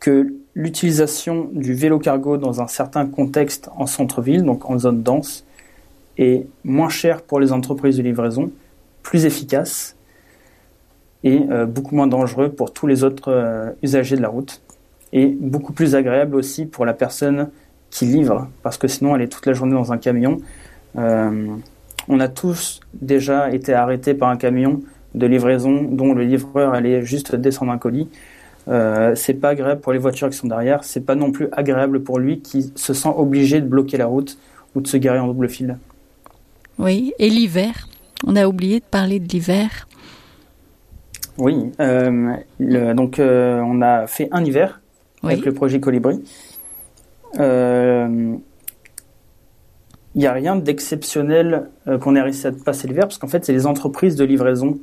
que 0.00 0.32
l'utilisation 0.54 1.50
du 1.52 1.74
vélo 1.74 1.98
cargo 1.98 2.36
dans 2.36 2.60
un 2.60 2.68
certain 2.68 3.06
contexte 3.06 3.68
en 3.76 3.86
centre-ville, 3.86 4.42
donc 4.42 4.68
en 4.70 4.78
zone 4.78 5.02
dense, 5.02 5.44
est 6.18 6.46
moins 6.64 6.88
cher 6.88 7.22
pour 7.22 7.40
les 7.40 7.52
entreprises 7.52 7.96
de 7.96 8.02
livraison, 8.02 8.50
plus 9.02 9.24
efficace 9.24 9.95
et 11.26 11.42
euh, 11.50 11.66
beaucoup 11.66 11.96
moins 11.96 12.06
dangereux 12.06 12.50
pour 12.50 12.72
tous 12.72 12.86
les 12.86 13.02
autres 13.02 13.32
euh, 13.32 13.70
usagers 13.82 14.16
de 14.16 14.22
la 14.22 14.28
route 14.28 14.62
et 15.12 15.26
beaucoup 15.26 15.72
plus 15.72 15.96
agréable 15.96 16.36
aussi 16.36 16.66
pour 16.66 16.86
la 16.86 16.94
personne 16.94 17.48
qui 17.90 18.04
livre, 18.04 18.48
parce 18.62 18.78
que 18.78 18.86
sinon 18.86 19.16
elle 19.16 19.22
est 19.22 19.28
toute 19.28 19.44
la 19.46 19.52
journée 19.52 19.74
dans 19.74 19.92
un 19.92 19.98
camion. 19.98 20.38
Euh, 20.96 21.48
on 22.08 22.20
a 22.20 22.28
tous 22.28 22.80
déjà 22.94 23.50
été 23.50 23.74
arrêtés 23.74 24.14
par 24.14 24.28
un 24.28 24.36
camion 24.36 24.82
de 25.14 25.26
livraison 25.26 25.82
dont 25.82 26.14
le 26.14 26.22
livreur 26.22 26.74
allait 26.74 27.02
juste 27.02 27.34
descendre 27.34 27.72
un 27.72 27.78
colis. 27.78 28.08
Euh, 28.68 29.14
c'est 29.16 29.34
pas 29.34 29.50
agréable 29.50 29.80
pour 29.80 29.92
les 29.92 29.98
voitures 29.98 30.30
qui 30.30 30.36
sont 30.36 30.48
derrière, 30.48 30.84
c'est 30.84 31.00
pas 31.00 31.16
non 31.16 31.32
plus 31.32 31.48
agréable 31.52 32.02
pour 32.02 32.20
lui 32.20 32.40
qui 32.40 32.72
se 32.76 32.94
sent 32.94 33.12
obligé 33.16 33.60
de 33.60 33.66
bloquer 33.66 33.96
la 33.96 34.06
route 34.06 34.38
ou 34.74 34.80
de 34.80 34.86
se 34.86 34.96
garer 34.96 35.18
en 35.18 35.26
double 35.26 35.48
fil. 35.48 35.76
Oui, 36.78 37.14
et 37.18 37.30
l'hiver 37.30 37.88
On 38.24 38.36
a 38.36 38.46
oublié 38.46 38.78
de 38.78 38.84
parler 38.84 39.18
de 39.18 39.28
l'hiver. 39.28 39.88
Oui, 41.38 41.70
donc 42.58 43.20
on 43.20 43.82
a 43.82 44.06
fait 44.06 44.28
un 44.32 44.44
hiver 44.44 44.80
avec 45.22 45.44
le 45.44 45.52
projet 45.52 45.80
Colibri. 45.80 46.22
Il 47.38 48.40
n'y 50.14 50.26
a 50.26 50.32
rien 50.32 50.56
d'exceptionnel 50.56 51.68
qu'on 52.00 52.16
ait 52.16 52.22
réussi 52.22 52.46
à 52.46 52.52
passer 52.52 52.88
l'hiver, 52.88 53.04
parce 53.04 53.18
qu'en 53.18 53.28
fait, 53.28 53.44
c'est 53.44 53.52
les 53.52 53.66
entreprises 53.66 54.16
de 54.16 54.24
livraison 54.24 54.78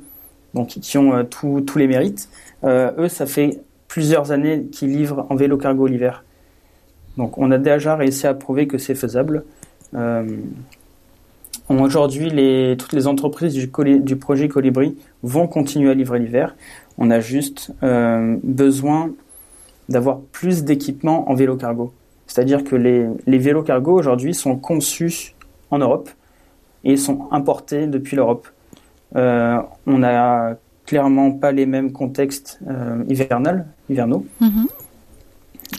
donc, 0.54 0.68
qui 0.68 0.96
ont 0.96 1.24
tous 1.24 1.76
les 1.76 1.88
mérites. 1.88 2.28
eux, 2.64 3.08
ça 3.08 3.26
fait 3.26 3.60
plusieurs 3.88 4.30
années 4.30 4.64
qu'ils 4.72 4.90
livrent 4.96 5.26
en 5.30 5.34
vélo 5.34 5.56
cargo 5.56 5.86
l'hiver. 5.86 6.24
Donc 7.16 7.38
on 7.38 7.50
a 7.50 7.58
déjà 7.58 7.96
réussi 7.96 8.26
à 8.26 8.34
prouver 8.34 8.66
que 8.66 8.78
c'est 8.78 8.94
faisable. 8.94 9.44
Aujourd'hui, 11.68 12.28
toutes 12.78 12.92
les 12.92 13.06
entreprises 13.06 13.54
du, 13.54 13.70
du, 14.00 14.16
projet 14.16 14.48
Colibri 14.48 14.96
vont 15.22 15.46
continuer 15.46 15.90
à 15.90 15.94
livrer 15.94 16.18
l'hiver. 16.18 16.54
On 16.98 17.10
a 17.10 17.20
juste 17.20 17.72
euh, 17.82 18.36
besoin 18.42 19.10
d'avoir 19.88 20.20
plus 20.20 20.64
d'équipements 20.64 21.30
en 21.30 21.34
vélo 21.34 21.56
cargo. 21.56 21.92
C'est-à-dire 22.26 22.64
que 22.64 22.76
les, 22.76 23.06
les 23.26 23.38
vélos 23.38 23.62
cargo 23.62 23.92
aujourd'hui 23.98 24.34
sont 24.34 24.56
conçus 24.56 25.34
en 25.70 25.78
Europe 25.78 26.10
et 26.84 26.96
sont 26.96 27.28
importés 27.30 27.86
depuis 27.86 28.16
l'Europe. 28.16 28.48
Euh, 29.16 29.58
on 29.86 29.98
n'a 29.98 30.56
clairement 30.86 31.32
pas 31.32 31.52
les 31.52 31.66
mêmes 31.66 31.92
contextes 31.92 32.60
euh, 32.68 33.04
hivernales, 33.08 33.66
hivernaux. 33.88 34.26
Mhm. 34.40 34.66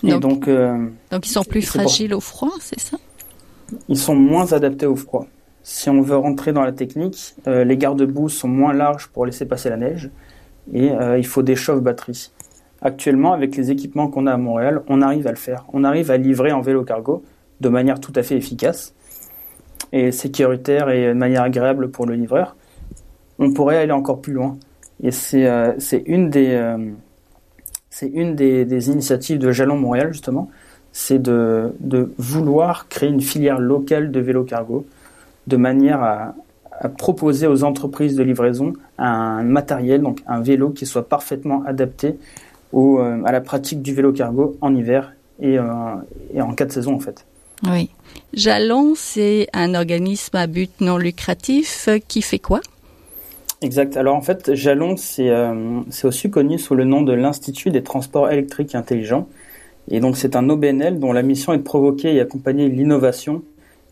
Et 0.03 0.19
donc, 0.19 0.47
euh, 0.47 0.87
donc, 1.11 1.25
ils 1.25 1.31
sont 1.31 1.43
plus 1.43 1.61
fragiles 1.61 2.13
au 2.13 2.19
froid, 2.19 2.51
c'est 2.59 2.79
ça? 2.79 2.97
Ils 3.87 3.97
sont 3.97 4.15
moins 4.15 4.51
adaptés 4.53 4.85
au 4.85 4.95
froid. 4.95 5.27
Si 5.67 5.89
on 5.89 6.01
veut 6.01 6.15
rentrer 6.15 6.53
dans 6.53 6.61
la 6.61 6.71
technique, 6.71 7.33
euh, 7.47 7.63
les 7.63 7.75
garde-boue 7.75 8.29
sont 8.29 8.47
moins 8.47 8.71
larges 8.71 9.07
pour 9.07 9.25
laisser 9.25 9.47
passer 9.47 9.69
la 9.69 9.77
neige 9.77 10.11
et 10.71 10.91
il 11.17 11.25
faut 11.25 11.43
des 11.43 11.55
chauffe-batteries. 11.55 12.31
Actuellement, 12.81 13.33
avec 13.33 13.55
les 13.55 13.69
équipements 13.69 14.07
qu'on 14.07 14.25
a 14.25 14.33
à 14.33 14.37
Montréal, 14.37 14.81
on 14.87 15.01
arrive 15.01 15.27
à 15.27 15.29
le 15.31 15.37
faire. 15.37 15.65
On 15.73 15.83
arrive 15.83 16.09
à 16.09 16.17
livrer 16.17 16.51
en 16.51 16.61
vélo 16.61 16.83
cargo 16.83 17.23
de 17.61 17.69
manière 17.69 17.99
tout 17.99 18.13
à 18.15 18.23
fait 18.23 18.35
efficace 18.35 18.93
et 19.91 20.11
sécuritaire 20.11 20.89
et 20.89 21.07
de 21.09 21.13
manière 21.13 21.43
agréable 21.43 21.89
pour 21.89 22.05
le 22.05 22.15
livreur. 22.15 22.55
On 23.39 23.53
pourrait 23.53 23.77
aller 23.77 23.91
encore 23.91 24.21
plus 24.21 24.33
loin. 24.33 24.57
Et 25.03 25.11
c'est 25.11 25.47
euh, 25.47 25.73
une 26.05 26.29
des 26.29 26.49
euh, 26.51 26.93
initiatives 28.01 29.39
de 29.39 29.51
Jalon 29.51 29.77
Montréal 29.77 30.13
justement, 30.13 30.49
c'est 30.91 31.21
de, 31.21 31.73
vouloir 32.17 32.87
créer 32.87 33.09
une 33.09 33.21
filière 33.21 33.59
locale 33.59 34.11
de 34.11 34.19
vélo 34.19 34.43
cargo 34.43 34.85
de 35.47 35.57
manière 35.57 36.01
à, 36.01 36.35
à, 36.79 36.89
proposer 36.89 37.47
aux 37.47 37.63
entreprises 37.63 38.15
de 38.15 38.23
livraison 38.23 38.73
un 38.97 39.43
matériel, 39.43 40.01
donc 40.01 40.21
un 40.27 40.41
vélo 40.41 40.69
qui 40.69 40.85
soit 40.85 41.07
parfaitement 41.07 41.63
adapté 41.65 42.17
au, 42.71 42.99
euh, 42.99 43.21
à 43.25 43.31
la 43.31 43.41
pratique 43.41 43.81
du 43.81 43.93
vélo 43.93 44.11
cargo 44.11 44.57
en 44.61 44.75
hiver 44.75 45.13
et, 45.41 45.57
et 46.33 46.41
en 46.41 46.53
quatre 46.53 46.71
saisons 46.71 46.95
en 46.95 46.99
fait. 46.99 47.25
Oui. 47.63 47.89
Jalon, 48.33 48.93
c'est 48.95 49.47
un 49.53 49.75
organisme 49.75 50.35
à 50.35 50.47
but 50.47 50.71
non 50.81 50.97
lucratif 50.97 51.89
qui 52.07 52.21
fait 52.21 52.39
quoi? 52.39 52.61
Exact. 53.61 53.97
Alors 53.97 54.15
en 54.15 54.21
fait, 54.21 54.53
Jalon, 54.53 54.95
euh, 55.19 55.81
c'est 55.89 56.07
aussi 56.07 56.29
connu 56.29 56.59
sous 56.59 56.75
le 56.75 56.83
nom 56.83 57.01
de 57.01 57.13
l'Institut 57.13 57.71
des 57.71 57.83
transports 57.83 58.29
électriques 58.29 58.75
intelligents. 58.75 59.27
Et 59.89 59.99
donc 59.99 60.17
c'est 60.17 60.35
un 60.35 60.49
OBNL 60.49 60.99
dont 60.99 61.13
la 61.13 61.21
mission 61.21 61.53
est 61.53 61.57
de 61.57 61.63
provoquer 61.63 62.13
et 62.13 62.19
accompagner 62.19 62.67
l'innovation 62.69 63.43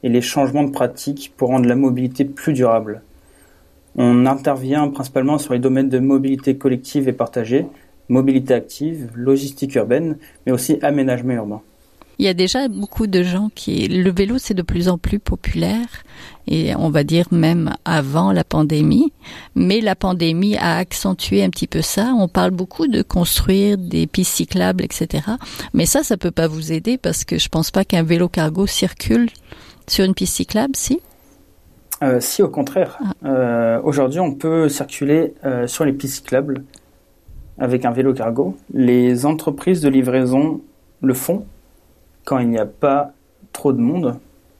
et 0.04 0.10
les 0.10 0.22
changements 0.22 0.64
de 0.64 0.72
pratiques 0.72 1.34
pour 1.36 1.50
rendre 1.50 1.68
la 1.68 1.76
mobilité 1.76 2.26
plus 2.26 2.54
durable. 2.54 3.02
On 3.96 4.26
intervient 4.26 4.88
principalement 4.90 5.38
sur 5.38 5.54
les 5.54 5.60
domaines 5.60 5.90
de 5.90 6.00
mobilité 6.00 6.58
collective 6.58 7.08
et 7.08 7.14
partagée, 7.14 7.66
mobilité 8.10 8.54
active, 8.54 9.10
logistique 9.16 9.76
urbaine, 9.76 10.18
mais 10.46 10.52
aussi 10.52 10.78
aménagement 10.82 11.34
urbain. 11.34 11.62
Il 12.20 12.26
y 12.26 12.30
a 12.30 12.34
déjà 12.36 12.68
beaucoup 12.68 13.08
de 13.08 13.24
gens 13.24 13.50
qui... 13.56 13.88
Le 13.88 14.12
vélo, 14.12 14.38
c'est 14.38 14.54
de 14.54 14.62
plus 14.62 14.88
en 14.88 15.00
plus 15.00 15.18
populaire, 15.20 16.04
et 16.48 16.76
on 16.76 16.90
va 16.90 17.04
dire 17.04 17.26
même 17.32 17.74
avant 17.86 18.32
la 18.32 18.44
pandémie. 18.44 19.12
Mais 19.56 19.82
la 19.82 19.96
pandémie 19.96 20.56
a 20.58 20.78
accentué 20.78 21.44
un 21.44 21.50
petit 21.50 21.66
peu 21.66 21.82
ça. 21.82 22.14
On 22.18 22.28
parle 22.28 22.52
beaucoup 22.52 22.88
de 22.88 23.02
construire 23.02 23.80
des 23.80 24.06
pistes 24.06 24.36
cyclables, 24.36 24.84
etc. 24.84 25.24
Mais 25.74 25.88
ça, 25.88 26.04
ça 26.04 26.16
peut 26.16 26.32
pas 26.32 26.48
vous 26.48 26.72
aider 26.72 27.00
parce 27.00 27.26
que 27.26 27.40
je 27.40 27.50
pense 27.50 27.72
pas 27.72 27.84
qu'un 27.84 28.04
vélo 28.04 28.30
cargo 28.30 28.68
circule 28.68 29.30
sur 29.88 30.06
une 30.06 30.14
piste 30.14 30.36
cyclable, 30.36 30.76
si 30.76 31.02
euh, 32.02 32.20
Si, 32.20 32.42
au 32.42 32.50
contraire. 32.50 33.00
Ah. 33.04 33.28
Euh, 33.28 33.82
Aujourd'hui, 33.84 34.20
on 34.20 34.34
peut 34.34 34.70
circuler 34.70 35.34
euh, 35.46 35.68
sur 35.68 35.86
les 35.86 35.94
pistes 35.94 36.16
cyclables 36.16 36.64
avec 37.58 37.86
un 37.86 37.92
vélo 37.92 38.14
cargo. 38.14 38.56
Les 38.74 39.26
entreprises 39.26 39.82
de 39.82 39.90
livraison 39.90 40.62
le 41.02 41.14
font 41.14 41.46
quand 42.26 42.40
il 42.40 42.50
n'y 42.50 42.60
a 42.60 42.66
pas 42.66 43.14
trop 43.52 43.74
de 43.74 43.80
monde. 43.80 44.20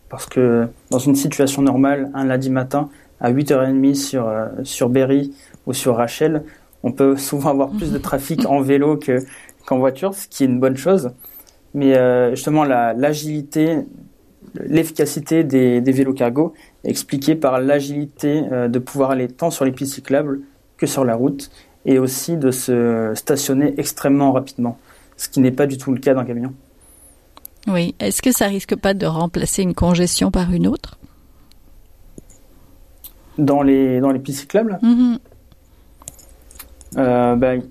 Parce 0.10 0.26
que 0.28 0.68
dans 0.92 1.00
une 1.00 1.16
situation 1.16 1.64
normale, 1.64 2.12
un 2.14 2.26
lundi 2.26 2.52
matin, 2.52 2.90
à 3.20 3.32
8h30 3.32 3.96
sur, 3.96 4.32
sur 4.64 4.90
Berry 4.90 5.34
ou 5.66 5.74
sur 5.74 5.96
Rachel, 5.96 6.44
on 6.84 6.92
peut 6.92 7.18
souvent 7.18 7.50
avoir 7.50 7.70
plus 7.70 7.92
de 7.92 7.98
trafic 7.98 8.46
en 8.46 8.62
vélo 8.62 9.00
qu'en 9.66 9.80
voiture, 9.80 10.14
ce 10.14 10.28
qui 10.28 10.44
est 10.44 10.48
une 10.48 10.60
bonne 10.60 10.78
chose. 10.78 11.12
Mais 11.74 11.98
euh, 11.98 12.32
justement, 12.32 12.64
l'agilité, 12.64 13.80
l'efficacité 14.56 15.44
des, 15.44 15.82
des, 15.82 15.92
vélos 15.92 16.14
cargo 16.14 16.54
est 16.84 16.90
expliquée 16.90 17.36
par 17.36 17.60
l'agilité 17.60 18.44
euh, 18.52 18.68
de 18.68 18.80
pouvoir 18.80 19.12
aller 19.12 19.28
tant 19.28 19.52
sur 19.52 19.66
les 19.66 19.72
pistes 19.72 19.94
cyclables 19.94 20.42
que 20.78 20.86
sur 20.86 21.06
la 21.06 21.16
route 21.16 21.52
et 21.86 22.00
aussi 22.00 22.38
de 22.38 22.52
se 22.52 23.12
stationner 23.16 23.74
extrêmement 23.78 24.32
rapidement, 24.32 24.78
ce 25.18 25.30
qui 25.30 25.40
n'est 25.40 25.52
pas 25.52 25.68
du 25.68 25.78
tout 25.78 25.92
le 25.92 26.00
cas 26.00 26.14
d'un 26.14 26.26
camion. 26.26 26.54
Oui. 27.68 27.96
Est-ce 28.00 28.22
que 28.22 28.32
ça 28.32 28.48
risque 28.48 28.76
pas 28.76 28.94
de 28.94 29.06
remplacer 29.06 29.64
une 29.64 29.74
congestion 29.74 30.32
par 30.32 30.52
une 30.52 30.68
autre? 30.68 30.98
Dans 33.38 33.64
les, 33.64 34.00
dans 34.00 34.12
les 34.12 34.20
pistes 34.20 34.42
cyclables? 34.42 34.80
Mm-hmm. 34.82 35.18
euh, 36.98 37.36
ben, 37.36 37.64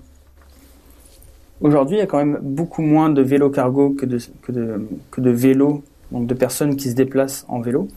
Aujourd'hui, 1.63 1.95
il 1.95 1.99
y 1.99 2.03
a 2.03 2.07
quand 2.07 2.17
même 2.17 2.39
beaucoup 2.41 2.81
moins 2.81 3.09
de 3.09 3.21
vélos 3.21 3.49
cargo 3.49 3.91
que 3.91 4.05
de, 4.05 4.17
que 4.41 4.51
de, 4.51 4.85
que 5.11 5.21
de 5.21 5.29
vélos, 5.29 5.81
donc 6.13 6.27
de 6.27 6.33
personnes 6.33 6.77
qui 6.77 6.89
se 6.89 6.95
déplacent 6.95 7.45
en 7.49 7.59
vélo. 7.59 7.89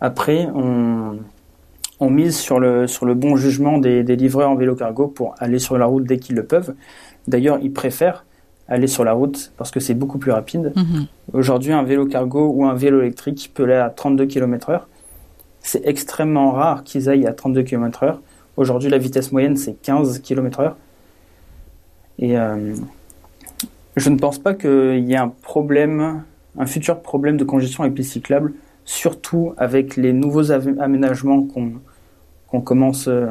Après, 0.00 0.46
on, 0.54 1.18
on 2.00 2.10
mise 2.10 2.36
sur 2.38 2.60
le, 2.60 2.86
sur 2.86 3.04
le 3.04 3.14
bon 3.14 3.36
jugement 3.36 3.78
des, 3.78 4.02
des 4.04 4.16
livreurs 4.16 4.50
en 4.50 4.54
vélo 4.54 4.74
cargo 4.74 5.08
pour 5.08 5.34
aller 5.38 5.58
sur 5.58 5.76
la 5.76 5.84
route 5.84 6.04
dès 6.04 6.18
qu'ils 6.18 6.36
le 6.36 6.44
peuvent. 6.44 6.74
D'ailleurs, 7.26 7.58
ils 7.60 7.72
préfèrent 7.72 8.24
aller 8.68 8.86
sur 8.86 9.04
la 9.04 9.12
route 9.12 9.52
parce 9.56 9.70
que 9.70 9.80
c'est 9.80 9.94
beaucoup 9.94 10.18
plus 10.18 10.30
rapide. 10.30 10.72
Mhm. 10.76 11.06
Aujourd'hui, 11.32 11.72
un 11.72 11.82
vélo 11.82 12.06
cargo 12.06 12.52
ou 12.54 12.64
un 12.64 12.74
vélo 12.74 13.00
électrique 13.00 13.50
peut 13.54 13.64
aller 13.64 13.74
à 13.74 13.90
32 13.90 14.26
km 14.26 14.70
heure. 14.70 14.88
C'est 15.60 15.86
extrêmement 15.86 16.52
rare 16.52 16.84
qu'ils 16.84 17.08
aillent 17.08 17.26
à 17.26 17.32
32 17.32 17.62
km 17.62 18.02
heure. 18.04 18.20
Aujourd'hui, 18.56 18.90
la 18.90 18.98
vitesse 18.98 19.32
moyenne, 19.32 19.56
c'est 19.56 19.74
15 19.82 20.20
km 20.20 20.60
heure. 20.60 20.76
Et 22.18 22.38
euh, 22.38 22.74
je 23.96 24.10
ne 24.10 24.16
pense 24.16 24.38
pas 24.38 24.54
qu'il 24.54 25.04
y 25.04 25.12
ait 25.12 25.16
un 25.16 25.28
problème, 25.28 26.22
un 26.58 26.66
futur 26.66 27.00
problème 27.00 27.36
de 27.36 27.44
congestion 27.44 27.84
avec 27.84 27.96
les 27.96 28.04
cyclables, 28.04 28.52
surtout 28.84 29.54
avec 29.56 29.96
les 29.96 30.12
nouveaux 30.12 30.50
aménagements 30.52 31.46
qu'on 32.48 32.60
commence 32.60 33.08
euh, 33.08 33.26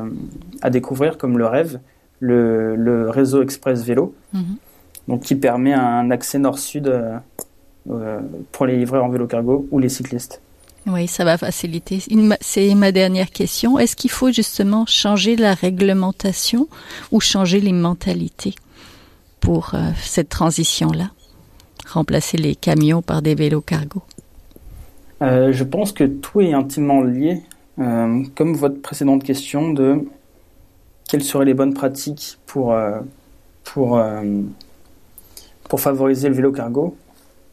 à 0.61 0.69
découvrir, 0.69 1.17
comme 1.17 1.37
le 1.37 1.45
rêve, 1.45 1.79
le, 2.19 3.09
réseau 3.09 3.41
express 3.43 3.83
vélo. 3.83 4.15
Mhm 4.33 4.57
donc 5.07 5.21
qui 5.21 5.35
permet 5.35 5.73
un 5.73 6.11
accès 6.11 6.39
nord-sud 6.39 6.87
euh, 6.87 7.17
euh, 7.89 8.19
pour 8.51 8.65
les 8.65 8.77
livreurs 8.77 9.03
en 9.03 9.09
vélo 9.09 9.27
cargo 9.27 9.67
ou 9.71 9.79
les 9.79 9.89
cyclistes. 9.89 10.41
Oui, 10.85 11.07
ça 11.07 11.25
va 11.25 11.37
faciliter. 11.37 12.01
C'est 12.39 12.73
ma 12.75 12.91
dernière 12.93 13.29
question. 13.29 13.77
Est-ce 13.77 13.95
qu'il 13.95 14.11
faut 14.11 14.31
justement 14.31 14.85
changer 14.85 15.35
la 15.35 15.53
réglementation 15.53 16.69
ou 17.11 17.19
changer 17.19 17.59
les 17.59 17.73
mentalités 17.73 18.55
pour 19.41 19.71
euh, 19.73 19.89
cette 20.01 20.29
transition-là? 20.29 21.11
Remplacer 21.89 22.37
les 22.37 22.55
camions 22.55 23.01
par 23.01 23.21
des 23.21 23.35
vélos 23.35 23.61
cargo 23.61 24.01
Je 25.21 25.63
pense 25.63 25.91
que 25.91 26.03
tout 26.03 26.41
est 26.41 26.53
intimement 26.53 27.01
lié. 27.01 27.41
comme 27.77 28.55
votre 28.55 28.81
précédente 28.81 29.23
question 29.23 29.71
de 29.71 30.05
quelles 31.09 31.23
seraient 31.23 31.45
les 31.45 31.53
bonnes 31.53 31.73
pratiques 31.73 32.37
pour, 32.45 32.75
pour 33.63 33.99
pour 35.67 35.79
favoriser 35.79 36.29
le 36.29 36.35
vélo 36.35 36.51
cargo. 36.51 36.95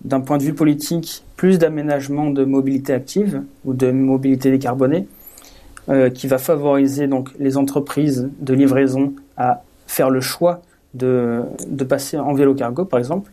D'un 0.03 0.21
point 0.21 0.39
de 0.39 0.43
vue 0.43 0.55
politique, 0.55 1.25
plus 1.37 1.59
d'aménagement 1.59 2.31
de 2.31 2.45
mobilité 2.45 2.93
active 2.93 3.43
ou 3.65 3.73
de 3.73 3.91
mobilité 3.91 4.51
décarbonée, 4.51 5.09
euh, 5.89 6.11
qui 6.11 6.27
va 6.27 6.39
favoriser 6.39 7.07
donc 7.07 7.31
les 7.39 7.57
entreprises 7.57 8.31
de 8.41 8.55
livraison 8.55 9.15
à 9.37 9.63
faire 9.87 10.11
le 10.11 10.21
choix 10.21 10.63
de, 10.95 11.43
de 11.67 11.85
passer 11.85 12.19
en 12.19 12.35
vélo 12.35 12.55
cargo, 12.55 12.85
par 12.85 12.99
exemple. 12.99 13.31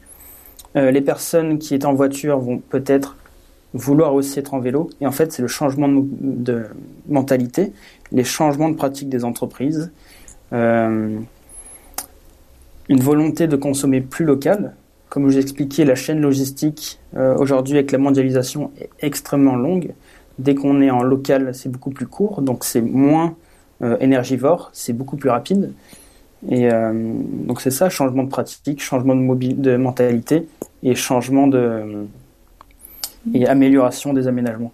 Euh, 0.76 0.92
les 0.92 1.02
personnes 1.02 1.60
qui 1.60 1.76
étaient 1.76 1.86
en 1.86 1.94
voiture 1.94 2.40
vont 2.40 2.60
peut-être 2.60 3.18
vouloir 3.74 4.14
aussi 4.14 4.40
être 4.40 4.54
en 4.54 4.60
vélo. 4.60 4.90
Et 5.02 5.08
en 5.08 5.12
fait, 5.12 5.32
c'est 5.32 5.42
le 5.42 5.48
changement 5.48 5.88
de, 5.90 6.66
mentalité. 7.08 7.74
les 8.12 8.24
changements 8.24 8.70
de 8.70 8.76
pratique 8.76 9.10
des 9.10 9.24
entreprises, 9.24 9.92
euh, 10.54 11.20
une 12.90 13.00
volonté 13.00 13.48
de 13.48 13.56
consommer 13.56 14.02
plus 14.02 14.26
local. 14.26 14.76
Comme 15.10 15.24
je 15.24 15.34
vous 15.34 15.38
ai 15.38 15.42
expliqué, 15.42 15.86
la 15.86 15.96
chaîne 15.96 16.20
logistique 16.20 17.00
euh, 17.16 17.36
aujourd'hui 17.38 17.76
avec 17.76 17.92
la 17.92 17.98
mondialisation 17.98 18.72
est 18.80 18.90
extrêmement 19.00 19.56
longue. 19.56 19.94
Dès 20.40 20.56
qu'on 20.56 20.82
est 20.82 20.92
en 20.92 21.04
local, 21.04 21.54
c'est 21.54 21.70
beaucoup 21.70 21.92
plus 21.92 22.08
court, 22.08 22.42
donc 22.42 22.64
c'est 22.64 22.82
moins 22.82 23.36
énergivore, 24.00 24.70
c'est 24.74 24.94
beaucoup 24.94 25.18
plus 25.18 25.32
rapide. 25.32 25.74
Et 26.50 26.70
donc 26.70 27.62
c'est 27.62 27.72
ça, 27.72 27.90
changement 27.90 28.24
de 28.24 28.30
pratique, 28.30 28.82
changement 28.82 29.16
de, 29.16 29.22
mobile, 29.22 29.62
de 29.62 29.78
mentalité 29.78 30.48
et 30.82 30.96
changement 30.96 31.48
de 31.48 32.08
et 33.34 33.48
amélioration 33.48 34.14
des 34.14 34.28
aménagements 34.28 34.72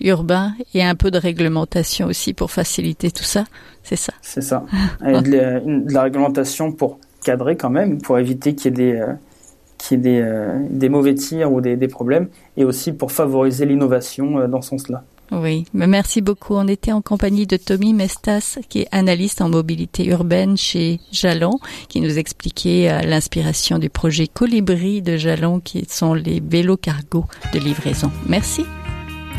urbain 0.00 0.52
et 0.74 0.82
un 0.82 0.94
peu 0.94 1.10
de 1.10 1.18
réglementation 1.18 2.06
aussi 2.06 2.34
pour 2.34 2.50
faciliter 2.50 3.10
tout 3.10 3.24
ça, 3.24 3.44
c'est 3.82 3.96
ça? 3.96 4.12
C'est 4.22 4.40
ça. 4.40 4.64
de, 5.00 5.92
la, 5.92 6.02
réglementation 6.02 6.72
pour 6.72 6.98
cadrer 7.24 7.56
quand 7.56 7.70
même, 7.70 8.00
pour 8.00 8.18
éviter 8.18 8.54
qu'il 8.54 8.78
y 8.78 8.82
ait 8.82 8.92
des, 8.92 9.00
euh, 9.00 9.96
des, 9.96 10.20
euh, 10.20 10.58
des, 10.70 10.88
mauvais 10.88 11.14
tirs 11.14 11.52
ou 11.52 11.60
des, 11.60 11.76
des, 11.76 11.88
problèmes, 11.88 12.28
et 12.56 12.64
aussi 12.64 12.92
pour 12.92 13.12
favoriser 13.12 13.66
l'innovation 13.66 14.38
euh, 14.38 14.46
dans 14.46 14.62
ce 14.62 14.70
sens-là. 14.70 15.04
Oui, 15.30 15.64
mais 15.74 15.86
merci 15.86 16.20
beaucoup. 16.20 16.54
On 16.54 16.68
était 16.68 16.92
en 16.92 17.02
compagnie 17.02 17.46
de 17.46 17.56
Tommy 17.56 17.92
Mestas, 17.92 18.58
qui 18.68 18.80
est 18.80 18.88
analyste 18.92 19.40
en 19.42 19.48
mobilité 19.48 20.06
urbaine 20.06 20.56
chez 20.56 21.00
Jalon, 21.12 21.58
qui 21.88 22.00
nous 22.00 22.18
expliquait 22.18 23.02
l'inspiration 23.06 23.78
du 23.78 23.90
projet 23.90 24.26
Colibri 24.26 25.02
de 25.02 25.16
Jalon, 25.16 25.60
qui 25.60 25.84
sont 25.88 26.14
les 26.14 26.40
vélos 26.40 26.78
cargo 26.78 27.26
de 27.52 27.58
livraison. 27.58 28.10
Merci. 28.26 28.64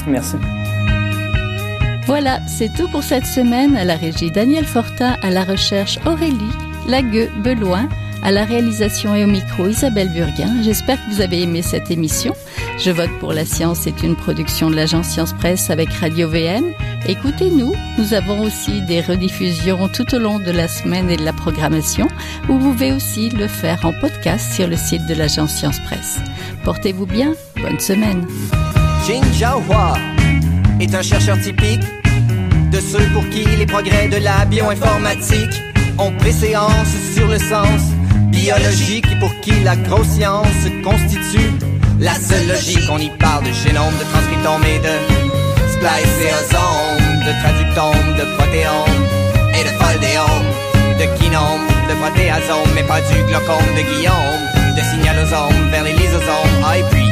Merci. 0.08 0.36
Voilà, 2.06 2.40
c'est 2.48 2.74
tout 2.76 2.88
pour 2.90 3.04
cette 3.04 3.26
semaine. 3.26 3.76
À 3.76 3.86
la 3.86 3.96
régie 3.96 4.32
Daniel 4.32 4.66
Fortin, 4.66 5.16
à 5.22 5.30
la 5.30 5.44
recherche 5.44 6.00
Aurélie 6.06 6.36
Lagueux-Beloin, 6.88 7.88
à 8.24 8.32
la 8.32 8.46
réalisation 8.46 9.16
et 9.16 9.24
au 9.24 9.28
micro 9.28 9.68
Isabelle 9.68 10.10
Burguin. 10.10 10.62
J'espère 10.62 10.98
que 10.98 11.12
vous 11.14 11.22
avez 11.22 11.42
aimé 11.42 11.62
cette 11.62 11.92
émission. 11.92 12.34
Je 12.78 12.92
vote 12.92 13.12
pour 13.20 13.34
la 13.34 13.46
science 13.46 13.88
est 13.88 14.04
une 14.04 14.16
production 14.16 14.70
de 14.70 14.76
l'agence 14.76 15.08
Science 15.08 15.34
Presse 15.34 15.70
avec 15.70 15.92
Radio 15.94 16.30
VN. 16.30 16.74
Écoutez-nous, 17.08 17.74
nous 17.98 18.14
avons 18.14 18.42
aussi 18.42 18.82
des 18.82 19.02
rediffusions 19.02 19.88
tout 19.90 20.14
au 20.14 20.20
long 20.20 20.40
de 20.40 20.52
la 20.52 20.68
semaine 20.68 21.10
et 21.10 21.18
de 21.18 21.24
la 21.24 21.34
programmation. 21.34 22.08
Vous 22.48 22.60
pouvez 22.60 22.92
aussi 22.92 23.30
le 23.30 23.48
faire 23.48 23.86
en 23.86 23.94
podcast 23.94 24.54
sur 24.54 24.68
le 24.68 24.76
site 24.76 25.06
de 25.08 25.14
l'agence 25.14 25.52
Science 25.52 25.80
Presse. 25.80 26.20
Portez-vous 26.64 27.06
bien, 27.06 27.34
bonne 27.62 27.80
semaine. 27.80 28.28
Jin 29.08 29.22
Hua 29.40 29.94
est 30.80 30.94
un 30.94 31.02
chercheur 31.02 31.40
typique 31.40 31.84
de 32.72 32.80
ceux 32.80 33.06
pour 33.14 33.28
qui 33.30 33.44
les 33.44 33.66
progrès 33.66 34.08
de 34.08 34.18
la 34.18 34.46
bioinformatique 34.46 35.64
ont 35.98 36.12
préséance 36.12 36.94
sur 37.16 37.28
le 37.28 37.40
sens 37.40 37.82
biologique 38.30 39.20
pour 39.20 39.34
qui 39.42 39.52
la 39.64 39.76
grosse 39.76 40.08
science 40.08 40.64
constitue 40.84 41.52
la 42.00 42.16
seule 42.16 42.48
logique. 42.48 42.90
On 42.92 42.98
y 42.98 43.10
parle 43.10 43.44
de 43.44 43.52
génome, 43.52 43.94
de 43.98 44.06
transcriptome 44.12 44.64
et 44.64 44.80
de 44.80 44.96
spliceosome, 45.74 47.20
de 47.26 47.34
traductome, 47.42 48.10
de 48.18 48.26
protéome 48.38 49.02
et 49.54 49.64
de 49.64 49.74
foldéome, 49.80 50.50
de 51.00 51.20
kinome, 51.20 51.68
de 51.90 51.96
protéasome, 51.96 52.70
mais 52.76 52.84
pas 52.84 53.02
du 53.02 53.24
glaucome 53.28 53.70
de 53.76 53.82
Guillaume, 53.82 54.42
de 54.76 54.82
signalosome 54.82 55.70
vers 55.72 55.84
les 55.84 55.94
lysosomes, 55.94 56.64
ah, 56.64 56.76
puis 56.92 57.09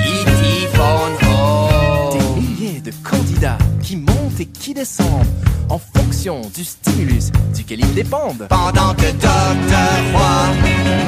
descendent 4.74 5.26
en 5.70 5.80
fonction 5.80 6.42
du 6.56 6.64
stimulus 6.64 7.32
duquel 7.56 7.80
ils 7.82 7.94
dépendent. 7.94 8.48
Pendant 8.50 8.94
que 8.96 9.12
Docteur 9.12 9.98
Roy 10.14 10.48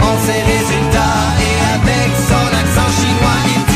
en 0.01 0.17
ses 0.25 0.41
résultats 0.41 1.27
et 1.39 1.55
avec 1.75 2.09
son 2.27 2.45
accent 2.57 2.91
chinois, 3.01 3.39
il 3.55 3.68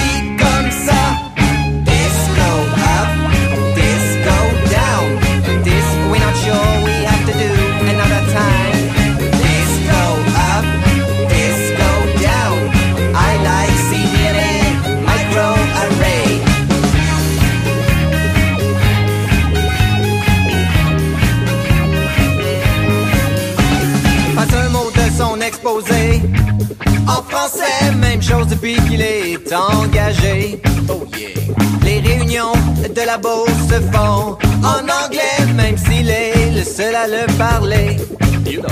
bourse 33.18 33.52
se 33.70 33.80
font 33.92 34.38
en 34.64 35.06
anglais, 35.06 35.54
même 35.56 35.78
s'il 35.78 36.10
est 36.10 36.52
le 36.52 36.64
seul 36.64 36.96
à 36.96 37.08
le 37.08 37.26
parler. 37.38 37.98
You 38.46 38.62
know. 38.62 38.68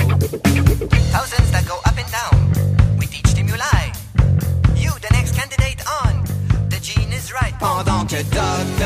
Thousands 1.11 1.51
that 1.51 1.65
go 1.67 1.75
up 1.85 1.97
and 1.97 2.09
down. 2.11 2.97
We 2.99 3.07
teach 3.07 3.27
stimuli. 3.27 3.91
You, 4.75 4.91
the 5.01 5.13
next 5.13 5.35
candidate 5.35 5.81
on. 6.03 6.23
The 6.69 6.79
gene 6.81 7.11
is 7.13 7.31
right. 7.33 7.53
Pendant 7.59 8.05
que. 8.07 8.17
Roy 8.17 8.80